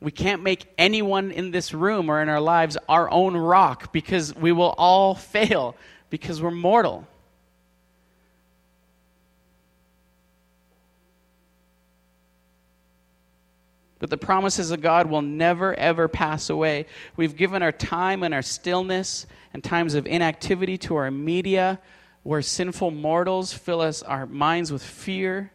We 0.00 0.10
can't 0.10 0.42
make 0.42 0.66
anyone 0.78 1.32
in 1.32 1.50
this 1.50 1.74
room 1.74 2.08
or 2.08 2.22
in 2.22 2.28
our 2.28 2.40
lives 2.40 2.78
our 2.88 3.10
own 3.10 3.36
rock 3.36 3.92
because 3.92 4.34
we 4.34 4.52
will 4.52 4.74
all 4.78 5.14
fail 5.14 5.74
because 6.08 6.40
we're 6.40 6.50
mortal. 6.50 7.06
But 13.98 14.10
the 14.10 14.16
promises 14.16 14.70
of 14.70 14.80
God 14.80 15.06
will 15.06 15.22
never, 15.22 15.74
ever 15.74 16.06
pass 16.06 16.50
away. 16.50 16.86
We've 17.16 17.36
given 17.36 17.62
our 17.62 17.72
time 17.72 18.22
and 18.22 18.32
our 18.32 18.42
stillness 18.42 19.26
and 19.52 19.62
times 19.62 19.94
of 19.94 20.06
inactivity 20.06 20.78
to 20.78 20.96
our 20.96 21.10
media 21.10 21.80
where 22.22 22.42
sinful 22.42 22.90
mortals 22.90 23.52
fill 23.52 23.80
us, 23.80 24.02
our 24.02 24.26
minds 24.26 24.70
with 24.70 24.82
fear, 24.82 25.50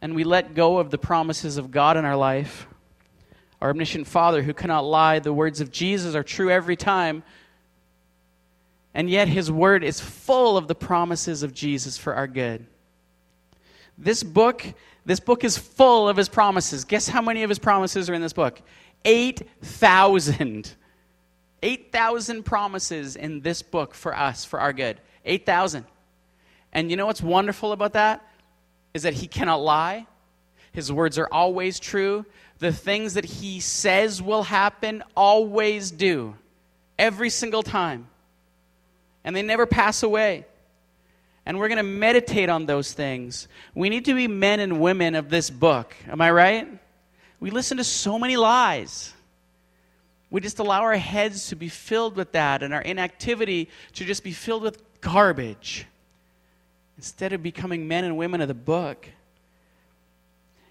and 0.00 0.14
we 0.14 0.24
let 0.24 0.54
go 0.54 0.78
of 0.78 0.90
the 0.90 0.98
promises 0.98 1.58
of 1.58 1.70
God 1.70 1.96
in 1.96 2.04
our 2.04 2.16
life. 2.16 2.66
Our 3.60 3.70
omniscient 3.70 4.06
Father, 4.08 4.42
who 4.42 4.54
cannot 4.54 4.84
lie, 4.84 5.20
the 5.20 5.32
words 5.32 5.60
of 5.60 5.70
Jesus 5.70 6.16
are 6.16 6.24
true 6.24 6.50
every 6.50 6.76
time. 6.76 7.22
And 8.94 9.08
yet, 9.08 9.28
His 9.28 9.52
Word 9.52 9.84
is 9.84 10.00
full 10.00 10.56
of 10.56 10.66
the 10.66 10.74
promises 10.74 11.42
of 11.42 11.54
Jesus 11.54 11.96
for 11.96 12.14
our 12.14 12.26
good. 12.26 12.66
This 14.02 14.22
book 14.22 14.74
this 15.04 15.20
book 15.20 15.44
is 15.44 15.58
full 15.58 16.08
of 16.08 16.16
his 16.16 16.28
promises. 16.28 16.84
Guess 16.84 17.08
how 17.08 17.22
many 17.22 17.42
of 17.42 17.48
his 17.48 17.58
promises 17.58 18.08
are 18.08 18.14
in 18.14 18.22
this 18.22 18.32
book? 18.32 18.60
8,000. 19.04 20.72
8,000 21.62 22.42
promises 22.44 23.16
in 23.16 23.40
this 23.40 23.62
book 23.62 23.94
for 23.94 24.16
us, 24.16 24.44
for 24.44 24.60
our 24.60 24.72
good. 24.72 25.00
8,000. 25.24 25.84
And 26.72 26.90
you 26.90 26.96
know 26.96 27.06
what's 27.06 27.22
wonderful 27.22 27.72
about 27.72 27.94
that? 27.94 28.24
Is 28.94 29.02
that 29.02 29.14
he 29.14 29.26
cannot 29.26 29.56
lie. 29.56 30.06
His 30.72 30.92
words 30.92 31.18
are 31.18 31.28
always 31.32 31.80
true. 31.80 32.24
The 32.58 32.72
things 32.72 33.14
that 33.14 33.24
he 33.24 33.58
says 33.58 34.22
will 34.22 34.44
happen 34.44 35.02
always 35.16 35.90
do. 35.90 36.36
Every 36.98 37.30
single 37.30 37.64
time. 37.64 38.06
And 39.24 39.34
they 39.34 39.42
never 39.42 39.66
pass 39.66 40.04
away 40.04 40.46
and 41.44 41.58
we're 41.58 41.68
going 41.68 41.78
to 41.78 41.82
meditate 41.82 42.48
on 42.48 42.66
those 42.66 42.92
things. 42.92 43.48
We 43.74 43.88
need 43.88 44.04
to 44.04 44.14
be 44.14 44.28
men 44.28 44.60
and 44.60 44.80
women 44.80 45.14
of 45.14 45.28
this 45.28 45.50
book. 45.50 45.94
Am 46.08 46.20
I 46.20 46.30
right? 46.30 46.68
We 47.40 47.50
listen 47.50 47.78
to 47.78 47.84
so 47.84 48.18
many 48.18 48.36
lies. 48.36 49.12
We 50.30 50.40
just 50.40 50.60
allow 50.60 50.82
our 50.82 50.96
heads 50.96 51.48
to 51.48 51.56
be 51.56 51.68
filled 51.68 52.16
with 52.16 52.32
that 52.32 52.62
and 52.62 52.72
our 52.72 52.80
inactivity 52.80 53.68
to 53.94 54.04
just 54.04 54.22
be 54.24 54.32
filled 54.32 54.62
with 54.62 54.80
garbage 55.00 55.86
instead 56.96 57.32
of 57.32 57.42
becoming 57.42 57.88
men 57.88 58.04
and 58.04 58.16
women 58.16 58.40
of 58.40 58.48
the 58.48 58.54
book. 58.54 59.08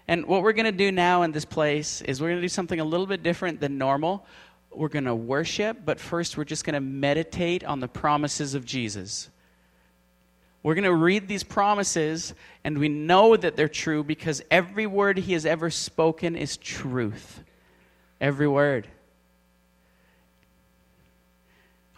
And 0.08 0.26
what 0.26 0.42
we're 0.42 0.52
going 0.52 0.66
to 0.66 0.72
do 0.72 0.90
now 0.90 1.22
in 1.22 1.32
this 1.32 1.44
place 1.44 2.00
is 2.02 2.20
we're 2.20 2.28
going 2.28 2.38
to 2.38 2.42
do 2.42 2.48
something 2.48 2.80
a 2.80 2.84
little 2.84 3.06
bit 3.06 3.22
different 3.22 3.60
than 3.60 3.78
normal. 3.78 4.26
We're 4.70 4.88
going 4.88 5.04
to 5.04 5.14
worship, 5.14 5.78
but 5.84 6.00
first 6.00 6.36
we're 6.36 6.44
just 6.44 6.64
going 6.64 6.74
to 6.74 6.80
meditate 6.80 7.62
on 7.62 7.80
the 7.80 7.88
promises 7.88 8.54
of 8.54 8.64
Jesus. 8.64 9.28
We're 10.62 10.74
going 10.74 10.84
to 10.84 10.94
read 10.94 11.26
these 11.26 11.42
promises, 11.42 12.34
and 12.62 12.78
we 12.78 12.88
know 12.88 13.36
that 13.36 13.56
they're 13.56 13.68
true 13.68 14.04
because 14.04 14.42
every 14.50 14.86
word 14.86 15.18
he 15.18 15.32
has 15.32 15.44
ever 15.44 15.70
spoken 15.70 16.36
is 16.36 16.56
truth. 16.56 17.42
Every 18.20 18.46
word. 18.46 18.86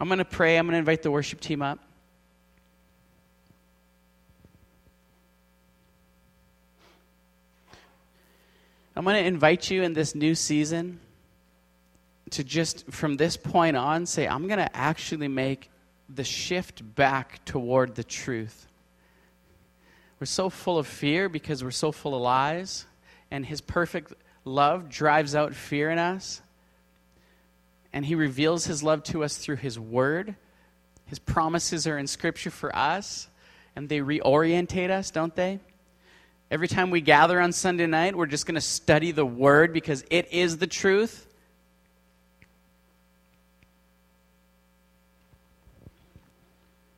I'm 0.01 0.09
going 0.09 0.19
to 0.19 0.25
pray. 0.25 0.57
I'm 0.57 0.67
going 0.67 0.73
to 0.73 0.79
invite 0.79 1.03
the 1.03 1.11
worship 1.11 1.41
team 1.41 1.61
up. 1.61 1.79
I'm 8.97 9.05
going 9.05 9.23
to 9.23 9.27
invite 9.27 9.71
you 9.71 9.83
in 9.83 9.93
this 9.93 10.15
new 10.15 10.35
season 10.35 11.01
to 12.31 12.45
just 12.45 12.87
from 12.91 13.17
this 13.17 13.37
point 13.37 13.77
on 13.77 14.07
say, 14.07 14.27
I'm 14.27 14.47
going 14.47 14.59
to 14.59 14.77
actually 14.77 15.29
make 15.29 15.71
the 16.15 16.25
shift 16.25 16.95
back 16.95 17.45
toward 17.45 17.95
the 17.95 18.05
truth. 18.05 18.67
We're 20.21 20.27
so 20.27 20.49
full 20.49 20.79
of 20.79 20.87
fear 20.87 21.29
because 21.29 21.65
we're 21.65 21.71
so 21.71 21.93
full 21.93 22.15
of 22.15 22.23
lies, 22.23 22.87
and 23.31 23.45
His 23.45 23.61
perfect 23.61 24.13
love 24.45 24.89
drives 24.89 25.35
out 25.35 25.55
fear 25.55 25.91
in 25.91 25.99
us. 25.99 26.41
And 27.93 28.05
He 28.05 28.15
reveals 28.15 28.65
His 28.65 28.83
love 28.83 29.03
to 29.05 29.25
us 29.25 29.37
through 29.37 29.57
His 29.57 29.79
Word. 29.79 30.37
His 31.07 31.19
promises 31.19 31.87
are 31.87 31.99
in 31.99 32.07
Scripture 32.07 32.51
for 32.51 32.75
us, 32.75 33.29
and 33.77 33.89
they 33.89 33.99
reorientate 33.99 34.91
us, 34.91 35.11
don't 35.11 35.35
they? 35.35 35.59
Every 36.51 36.69
time 36.69 36.91
we 36.91 37.01
gather 37.01 37.41
on 37.41 37.53
Sunday 37.53 37.87
night, 37.87 38.15
we're 38.15 38.27
just 38.27 38.47
going 38.47 38.55
to 38.55 38.61
study 38.61 39.11
the 39.11 39.27
Word 39.27 39.73
because 39.73 40.05
it 40.11 40.33
is 40.33 40.59
the 40.59 40.67
truth. 40.67 41.27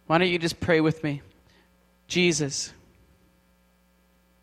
Why 0.07 0.19
don't 0.19 0.29
you 0.29 0.39
just 0.39 0.61
pray 0.61 0.81
with 0.81 1.03
me? 1.03 1.23
Jesus, 2.07 2.73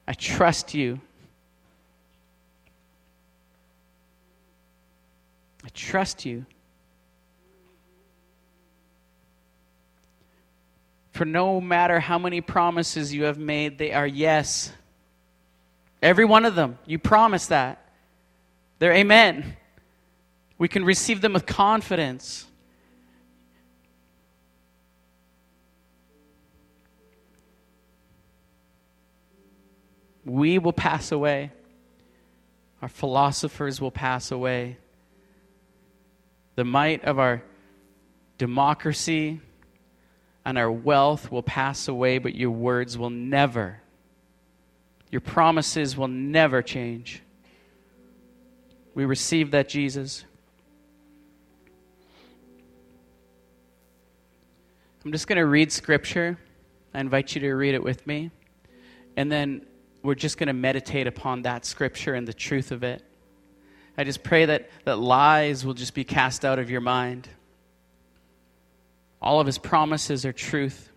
I 0.08 0.14
trust 0.14 0.74
you. 0.74 1.00
I 5.64 5.70
trust 5.74 6.26
you. 6.26 6.46
For 11.12 11.26
no 11.26 11.62
matter 11.62 12.00
how 12.00 12.18
many 12.18 12.42
promises 12.42 13.14
you 13.14 13.26
have 13.26 13.38
made, 13.38 13.78
they 13.78 13.94
are 13.94 14.08
yes. 14.08 14.74
Every 16.02 16.26
one 16.26 16.44
of 16.44 16.56
them. 16.56 16.80
You 16.86 17.00
promise 17.00 17.48
that. 17.48 17.88
They're 18.80 18.94
amen. 18.94 19.56
We 20.58 20.68
can 20.68 20.84
receive 20.84 21.22
them 21.22 21.34
with 21.34 21.46
confidence. 21.46 22.46
We 30.26 30.60
will 30.60 30.74
pass 30.74 31.12
away. 31.12 31.52
Our 32.82 32.90
philosophers 32.90 33.80
will 33.80 33.92
pass 33.92 34.32
away. 34.32 34.78
The 36.56 36.64
might 36.64 37.04
of 37.06 37.20
our 37.20 37.44
democracy 38.38 39.40
and 40.46 40.58
our 40.58 40.72
wealth 40.72 41.32
will 41.32 41.44
pass 41.44 41.88
away, 41.88 42.18
but 42.18 42.36
your 42.36 42.52
words 42.52 42.98
will 42.98 43.10
never. 43.10 43.82
Your 45.10 45.22
promises 45.22 45.96
will 45.96 46.08
never 46.08 46.62
change. 46.62 47.22
We 48.96 49.06
receive 49.06 49.52
that, 49.52 49.70
Jesus. 49.70 50.26
I'm 55.06 55.12
just 55.12 55.28
going 55.28 55.38
to 55.38 55.46
read 55.46 55.72
scripture. 55.72 56.38
I 56.94 57.00
invite 57.00 57.36
you 57.36 57.42
to 57.42 57.54
read 57.54 57.76
it 57.76 57.84
with 57.84 58.06
me. 58.06 58.32
And 59.18 59.32
then 59.32 59.66
we're 60.04 60.16
just 60.16 60.38
going 60.38 60.48
to 60.48 60.54
meditate 60.54 61.08
upon 61.08 61.44
that 61.44 61.66
scripture 61.66 62.14
and 62.14 62.28
the 62.28 62.34
truth 62.34 62.72
of 62.72 62.84
it. 62.84 63.02
I 63.98 64.04
just 64.04 64.24
pray 64.24 64.46
that, 64.46 64.70
that 64.86 65.00
lies 65.00 65.66
will 65.66 65.74
just 65.74 65.94
be 65.94 66.04
cast 66.04 66.44
out 66.44 66.60
of 66.60 66.70
your 66.70 66.82
mind. 66.82 67.30
All 69.22 69.40
of 69.40 69.48
his 69.48 69.58
promises 69.58 70.26
are 70.26 70.34
truth. 70.34 70.90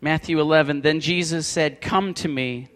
Matthew 0.00 0.40
11 0.40 0.80
Then 0.80 1.00
Jesus 1.00 1.46
said, 1.46 1.80
Come 1.80 2.14
to 2.14 2.28
me, 2.28 2.68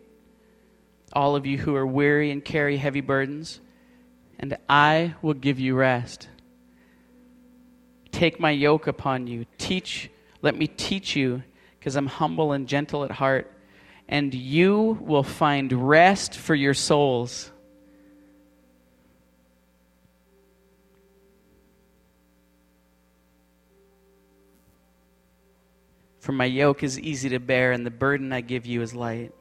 all 1.13 1.35
of 1.35 1.47
you 1.47 1.57
who 1.57 1.75
are 1.75 1.87
weary 1.87 2.31
and 2.31 2.45
carry 2.45 2.77
heavy 2.77 3.01
burdens, 3.01 3.61
and 4.39 4.57
I 4.69 5.15
will 5.23 5.35
give 5.35 5.59
you 5.59 5.75
rest. 5.75 6.29
Take 8.13 8.39
my 8.39 8.51
yoke 8.51 8.87
upon 8.87 9.27
you. 9.27 9.47
Teach 9.57 10.11
Let 10.43 10.57
me 10.57 10.67
teach 10.67 11.17
you, 11.17 11.43
because 11.87 11.95
I'm 11.95 12.09
humble 12.09 12.51
and 12.51 12.67
gentle 12.67 13.05
at 13.05 13.13
heart, 13.13 13.49
and 14.09 14.35
you 14.35 14.99
will 15.03 15.23
find 15.23 15.73
rest 15.89 16.37
for 16.37 16.53
your 16.53 16.75
souls. 16.75 17.53
For 26.19 26.33
my 26.33 26.47
yoke 26.47 26.83
is 26.83 26.99
easy 26.99 27.29
to 27.29 27.39
bear, 27.39 27.71
and 27.71 27.87
the 27.87 27.93
burden 27.93 28.33
I 28.33 28.41
give 28.41 28.67
you 28.67 28.83
is 28.83 28.93
light. 28.93 29.33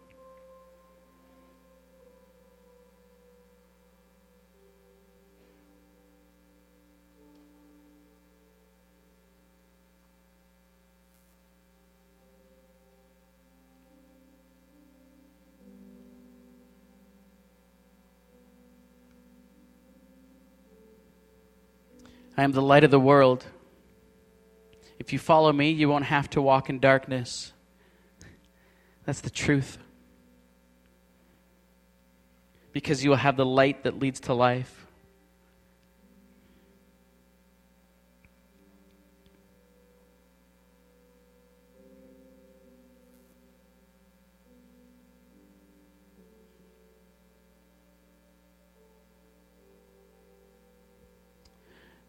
I 22.38 22.44
am 22.44 22.52
the 22.52 22.62
light 22.62 22.84
of 22.84 22.92
the 22.92 23.00
world. 23.00 23.46
If 25.00 25.14
you 25.14 25.20
follow 25.20 25.52
me, 25.52 25.72
you 25.72 25.90
won't 25.90 26.06
have 26.06 26.30
to 26.32 26.42
walk 26.42 26.70
in 26.70 26.80
darkness. 26.80 27.54
That's 29.06 29.22
the 29.22 29.30
truth. 29.30 29.78
Because 32.72 33.04
you 33.04 33.10
will 33.10 33.18
have 33.18 33.38
the 33.38 33.46
light 33.46 33.84
that 33.84 34.00
leads 34.00 34.20
to 34.22 34.34
life. 34.34 34.85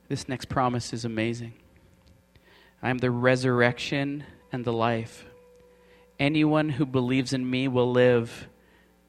This 0.09 0.29
next 0.29 0.49
promise 0.49 0.93
is 0.93 1.05
amazing. 1.05 1.55
I 2.83 2.91
am 2.91 2.99
the 2.99 3.11
resurrection 3.11 4.25
and 4.53 4.65
the 4.65 4.73
life. 4.73 5.25
Anyone 6.19 6.69
who 6.69 6.87
believes 6.87 7.33
in 7.33 7.49
me 7.49 7.67
will 7.67 7.91
live 7.91 8.49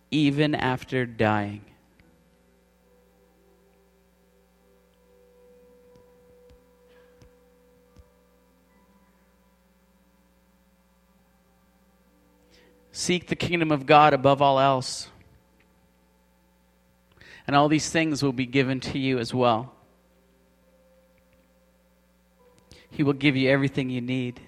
even 0.09 0.55
after 0.55 1.05
dying. 1.05 1.61
Seek 12.91 13.27
the 13.27 13.35
kingdom 13.35 13.71
of 13.71 13.85
God 13.85 14.15
above 14.15 14.41
all 14.41 14.59
else. 14.59 15.09
And 17.45 17.55
all 17.55 17.69
these 17.69 17.89
things 17.91 18.23
will 18.23 18.33
be 18.33 18.47
given 18.47 18.79
to 18.79 18.97
you 18.97 19.19
as 19.19 19.33
well. 19.33 19.76
He 22.97 23.03
will 23.03 23.13
give 23.13 23.35
you 23.35 23.47
everything 23.51 23.91
you 23.91 24.01
need. 24.01 24.41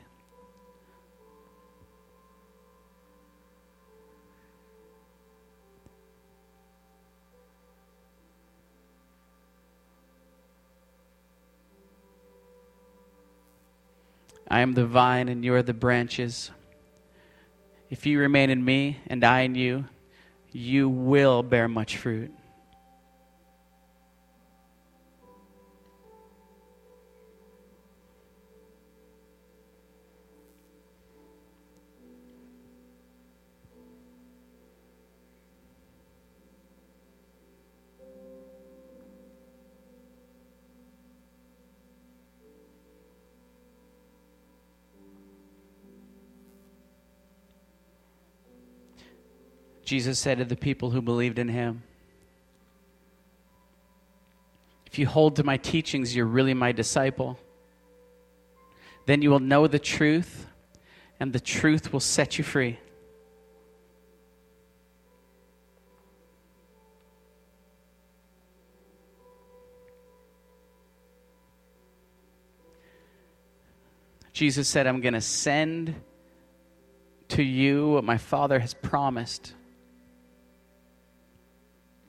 I 14.50 14.62
am 14.62 14.74
the 14.74 14.88
vine 14.88 15.30
and 15.30 15.46
you 15.46 15.54
are 15.54 15.62
the 15.62 15.76
branches. 15.76 16.50
If 17.92 18.08
you 18.08 18.20
remain 18.20 18.50
in 18.50 18.66
me 18.66 18.98
and 19.06 19.24
I 19.24 19.42
in 19.42 19.54
you, 19.54 19.86
you 20.52 20.90
will 20.90 21.44
bear 21.44 21.68
much 21.68 21.98
fruit. 21.98 22.34
Jesus 49.90 50.20
said 50.20 50.38
to 50.38 50.46
the 50.46 50.56
people 50.56 50.92
who 50.92 51.02
believed 51.02 51.40
in 51.40 51.48
him, 51.48 51.82
If 54.86 55.00
you 55.00 55.08
hold 55.08 55.38
to 55.38 55.44
my 55.44 55.58
teachings, 55.58 56.16
you're 56.16 56.28
really 56.28 56.54
my 56.54 56.72
disciple. 56.72 57.40
Then 59.08 59.24
you 59.24 59.32
will 59.32 59.40
know 59.40 59.66
the 59.66 59.80
truth, 59.80 60.46
and 61.20 61.34
the 61.34 61.40
truth 61.40 61.92
will 61.92 62.02
set 62.02 62.38
you 62.38 62.44
free. 62.44 62.78
Jesus 74.34 74.68
said, 74.68 74.86
I'm 74.86 75.02
going 75.02 75.16
to 75.16 75.20
send 75.22 75.96
to 77.30 77.42
you 77.42 77.94
what 77.94 78.04
my 78.04 78.20
Father 78.20 78.60
has 78.60 78.76
promised. 78.76 79.56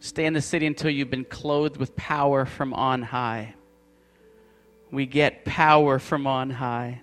Stay 0.03 0.25
in 0.25 0.33
the 0.33 0.41
city 0.41 0.67
until 0.67 0.91
you've 0.91 1.11
been 1.11 1.27
clothed 1.27 1.77
with 1.77 1.95
power 1.95 2.47
from 2.47 2.73
on 2.73 3.03
high. 3.03 3.55
We 4.91 5.05
get 5.05 5.45
power 5.45 5.99
from 5.99 6.27
on 6.27 6.49
high. 6.49 7.03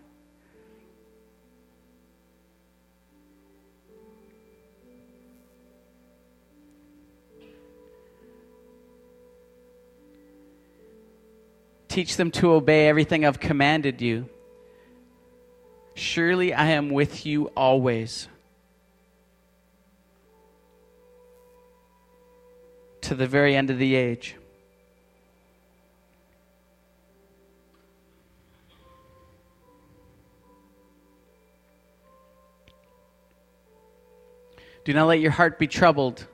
Teach 11.88 12.18
them 12.18 12.32
to 12.32 12.52
obey 12.52 12.88
everything 12.88 13.26
I've 13.26 13.40
commanded 13.40 14.02
you. 14.02 14.28
Surely 15.94 16.54
I 16.54 16.72
am 16.72 16.90
with 16.90 17.26
you 17.26 17.48
always 17.56 18.28
to 23.08 23.15
the 23.15 23.26
very 23.26 23.56
end 23.56 23.70
of 23.70 23.78
the 23.78 23.96
age. 23.96 24.36
Do 34.84 34.93
not 34.93 35.08
let 35.08 35.22
your 35.22 35.32
heart 35.32 35.58
be 35.58 35.67
troubled. 35.67 36.28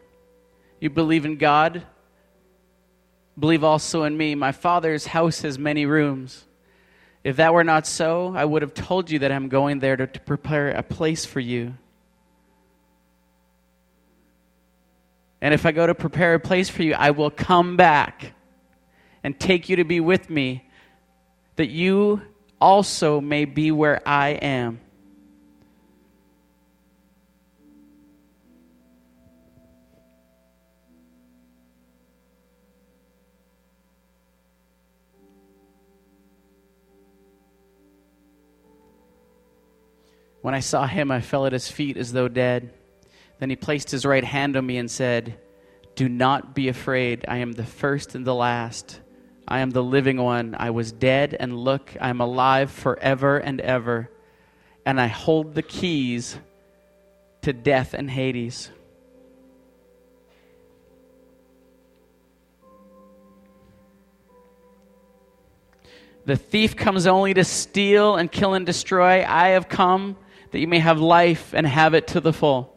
You 0.79 0.89
believe 0.89 1.25
in 1.25 1.37
God, 1.37 1.83
believe 3.39 3.63
also 3.63 4.03
in 4.03 4.17
me. 4.17 4.33
My 4.33 4.51
Father's 4.51 5.05
house 5.05 5.41
has 5.41 5.59
many 5.59 5.85
rooms. 5.85 6.45
If 7.23 7.35
that 7.35 7.53
were 7.53 7.63
not 7.63 7.85
so, 7.85 8.33
I 8.35 8.45
would 8.45 8.63
have 8.63 8.73
told 8.73 9.11
you 9.11 9.19
that 9.19 9.31
I'm 9.31 9.47
going 9.47 9.77
there 9.77 9.95
to, 9.95 10.07
to 10.07 10.19
prepare 10.19 10.71
a 10.71 10.81
place 10.81 11.23
for 11.23 11.39
you. 11.39 11.75
And 15.43 15.53
if 15.53 15.65
I 15.65 15.73
go 15.73 15.85
to 15.85 15.93
prepare 15.93 16.35
a 16.35 16.39
place 16.39 16.69
for 16.69 16.83
you, 16.83 16.93
I 16.93 17.11
will 17.11 17.29
come 17.29 17.75
back 17.75 18.31
and 19.25 19.37
take 19.37 19.67
you 19.67 19.75
to 19.75 19.83
be 19.83 19.99
with 19.99 20.29
me, 20.29 20.65
that 21.57 21.67
you 21.67 22.21
also 22.61 23.19
may 23.19 23.43
be 23.43 23.69
where 23.69 24.01
I 24.07 24.29
am. 24.29 24.79
When 40.41 40.55
I 40.55 40.61
saw 40.61 40.87
him, 40.87 41.11
I 41.11 41.19
fell 41.19 41.45
at 41.45 41.51
his 41.51 41.67
feet 41.67 41.97
as 41.97 42.13
though 42.13 42.29
dead. 42.29 42.73
Then 43.43 43.49
he 43.49 43.57
placed 43.57 43.91
his 43.91 44.05
right 44.05 44.23
hand 44.23 44.55
on 44.55 44.65
me 44.65 44.77
and 44.77 44.89
said, 44.89 45.37
Do 45.95 46.07
not 46.07 46.55
be 46.55 46.69
afraid. 46.69 47.25
I 47.27 47.39
am 47.39 47.51
the 47.51 47.65
first 47.65 48.15
and 48.15 48.25
the 48.25 48.33
last. 48.33 49.01
I 49.45 49.59
am 49.59 49.71
the 49.71 49.83
living 49.83 50.15
one. 50.15 50.55
I 50.57 50.69
was 50.69 50.93
dead, 50.93 51.35
and 51.37 51.57
look, 51.57 51.91
I 51.99 52.07
am 52.07 52.21
alive 52.21 52.71
forever 52.71 53.37
and 53.37 53.59
ever. 53.59 54.09
And 54.85 54.97
I 54.97 55.07
hold 55.07 55.55
the 55.55 55.61
keys 55.61 56.39
to 57.41 57.51
death 57.51 57.93
and 57.93 58.09
Hades. 58.09 58.71
The 66.23 66.37
thief 66.37 66.77
comes 66.77 67.07
only 67.07 67.33
to 67.33 67.43
steal 67.43 68.15
and 68.15 68.31
kill 68.31 68.53
and 68.53 68.65
destroy. 68.65 69.25
I 69.27 69.49
have 69.49 69.67
come 69.67 70.15
that 70.51 70.59
you 70.59 70.67
may 70.69 70.79
have 70.79 71.01
life 71.01 71.53
and 71.53 71.67
have 71.67 71.93
it 71.93 72.07
to 72.07 72.21
the 72.21 72.31
full. 72.31 72.72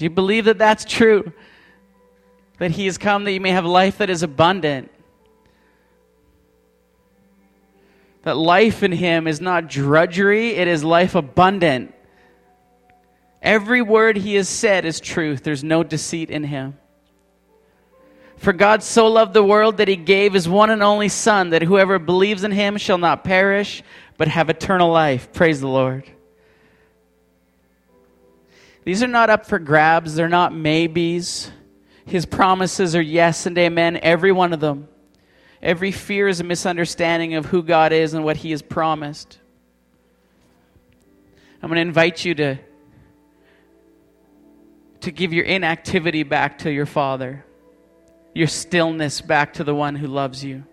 Do 0.00 0.04
you 0.04 0.10
believe 0.10 0.46
that 0.46 0.56
that's 0.56 0.86
true? 0.86 1.30
That 2.56 2.70
he 2.70 2.86
has 2.86 2.96
come 2.96 3.24
that 3.24 3.32
you 3.32 3.40
may 3.40 3.50
have 3.50 3.66
life 3.66 3.98
that 3.98 4.08
is 4.08 4.22
abundant. 4.22 4.90
That 8.22 8.38
life 8.38 8.82
in 8.82 8.92
him 8.92 9.26
is 9.26 9.42
not 9.42 9.68
drudgery, 9.68 10.52
it 10.52 10.68
is 10.68 10.82
life 10.82 11.14
abundant. 11.14 11.92
Every 13.42 13.82
word 13.82 14.16
he 14.16 14.36
has 14.36 14.48
said 14.48 14.86
is 14.86 15.00
truth. 15.00 15.42
There's 15.42 15.62
no 15.62 15.82
deceit 15.82 16.30
in 16.30 16.44
him. 16.44 16.78
For 18.38 18.54
God 18.54 18.82
so 18.82 19.06
loved 19.06 19.34
the 19.34 19.44
world 19.44 19.76
that 19.76 19.88
he 19.88 19.96
gave 19.96 20.32
his 20.32 20.48
one 20.48 20.70
and 20.70 20.82
only 20.82 21.10
Son, 21.10 21.50
that 21.50 21.60
whoever 21.60 21.98
believes 21.98 22.42
in 22.42 22.52
him 22.52 22.78
shall 22.78 22.96
not 22.96 23.22
perish, 23.22 23.82
but 24.16 24.28
have 24.28 24.48
eternal 24.48 24.90
life. 24.90 25.30
Praise 25.34 25.60
the 25.60 25.68
Lord. 25.68 26.10
These 28.84 29.02
are 29.02 29.08
not 29.08 29.30
up 29.30 29.46
for 29.46 29.58
grabs, 29.58 30.14
they're 30.14 30.28
not 30.28 30.54
maybes. 30.54 31.50
His 32.06 32.26
promises 32.26 32.96
are 32.96 33.02
yes 33.02 33.46
and 33.46 33.56
amen, 33.56 34.00
every 34.02 34.32
one 34.32 34.52
of 34.52 34.60
them. 34.60 34.88
Every 35.62 35.92
fear 35.92 36.26
is 36.26 36.40
a 36.40 36.44
misunderstanding 36.44 37.34
of 37.34 37.46
who 37.46 37.62
God 37.62 37.92
is 37.92 38.14
and 38.14 38.24
what 38.24 38.38
he 38.38 38.50
has 38.50 38.62
promised. 38.62 39.38
I'm 41.62 41.68
going 41.68 41.76
to 41.76 41.82
invite 41.82 42.24
you 42.24 42.34
to, 42.36 42.58
to 45.02 45.10
give 45.10 45.32
your 45.32 45.44
inactivity 45.44 46.22
back 46.22 46.58
to 46.58 46.72
your 46.72 46.86
Father 46.86 47.44
your 48.34 48.46
stillness 48.46 49.20
back 49.20 49.54
to 49.54 49.64
the 49.64 49.74
one 49.74 49.96
who 49.96 50.06
loves 50.06 50.44
you. 50.44 50.64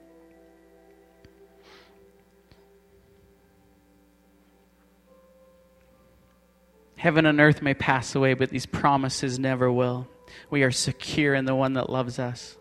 Heaven 6.98 7.28
and 7.28 7.40
earth 7.40 7.62
may 7.62 7.76
pass 7.76 8.16
away, 8.16 8.34
but 8.34 8.50
these 8.50 8.66
promises 8.66 9.38
never 9.38 9.72
will. 9.72 10.08
We 10.50 10.64
are 10.64 10.72
secure 10.72 11.36
in 11.36 11.46
the 11.46 11.56
one 11.56 11.74
that 11.74 11.90
loves 11.90 12.20
us. 12.20 12.58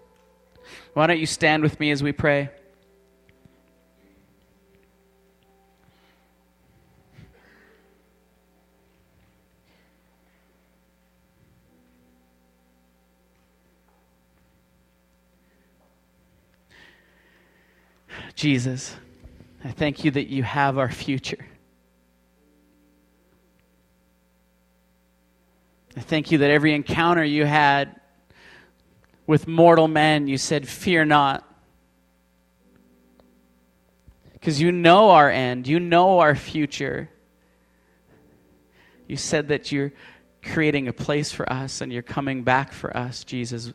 Why 0.92 1.06
don't 1.06 1.18
you 1.18 1.26
stand 1.26 1.62
with 1.62 1.80
me 1.80 1.90
as 1.90 2.02
we 2.02 2.12
pray? 2.12 2.50
Jesus, 18.34 18.94
I 19.64 19.70
thank 19.70 20.04
you 20.04 20.10
that 20.10 20.28
you 20.28 20.42
have 20.42 20.76
our 20.76 20.90
future. 20.90 21.46
I 25.96 26.00
thank 26.00 26.30
you 26.30 26.38
that 26.38 26.50
every 26.50 26.74
encounter 26.74 27.24
you 27.24 27.46
had 27.46 28.00
with 29.26 29.48
mortal 29.48 29.88
men, 29.88 30.28
you 30.28 30.38
said, 30.38 30.68
Fear 30.68 31.06
not. 31.06 31.42
Because 34.34 34.60
you 34.60 34.70
know 34.70 35.10
our 35.10 35.30
end, 35.30 35.66
you 35.66 35.80
know 35.80 36.20
our 36.20 36.36
future. 36.36 37.08
You 39.08 39.16
said 39.16 39.48
that 39.48 39.72
you're 39.72 39.92
creating 40.42 40.86
a 40.86 40.92
place 40.92 41.32
for 41.32 41.50
us 41.50 41.80
and 41.80 41.92
you're 41.92 42.02
coming 42.02 42.44
back 42.44 42.72
for 42.72 42.96
us, 42.96 43.24
Jesus. 43.24 43.72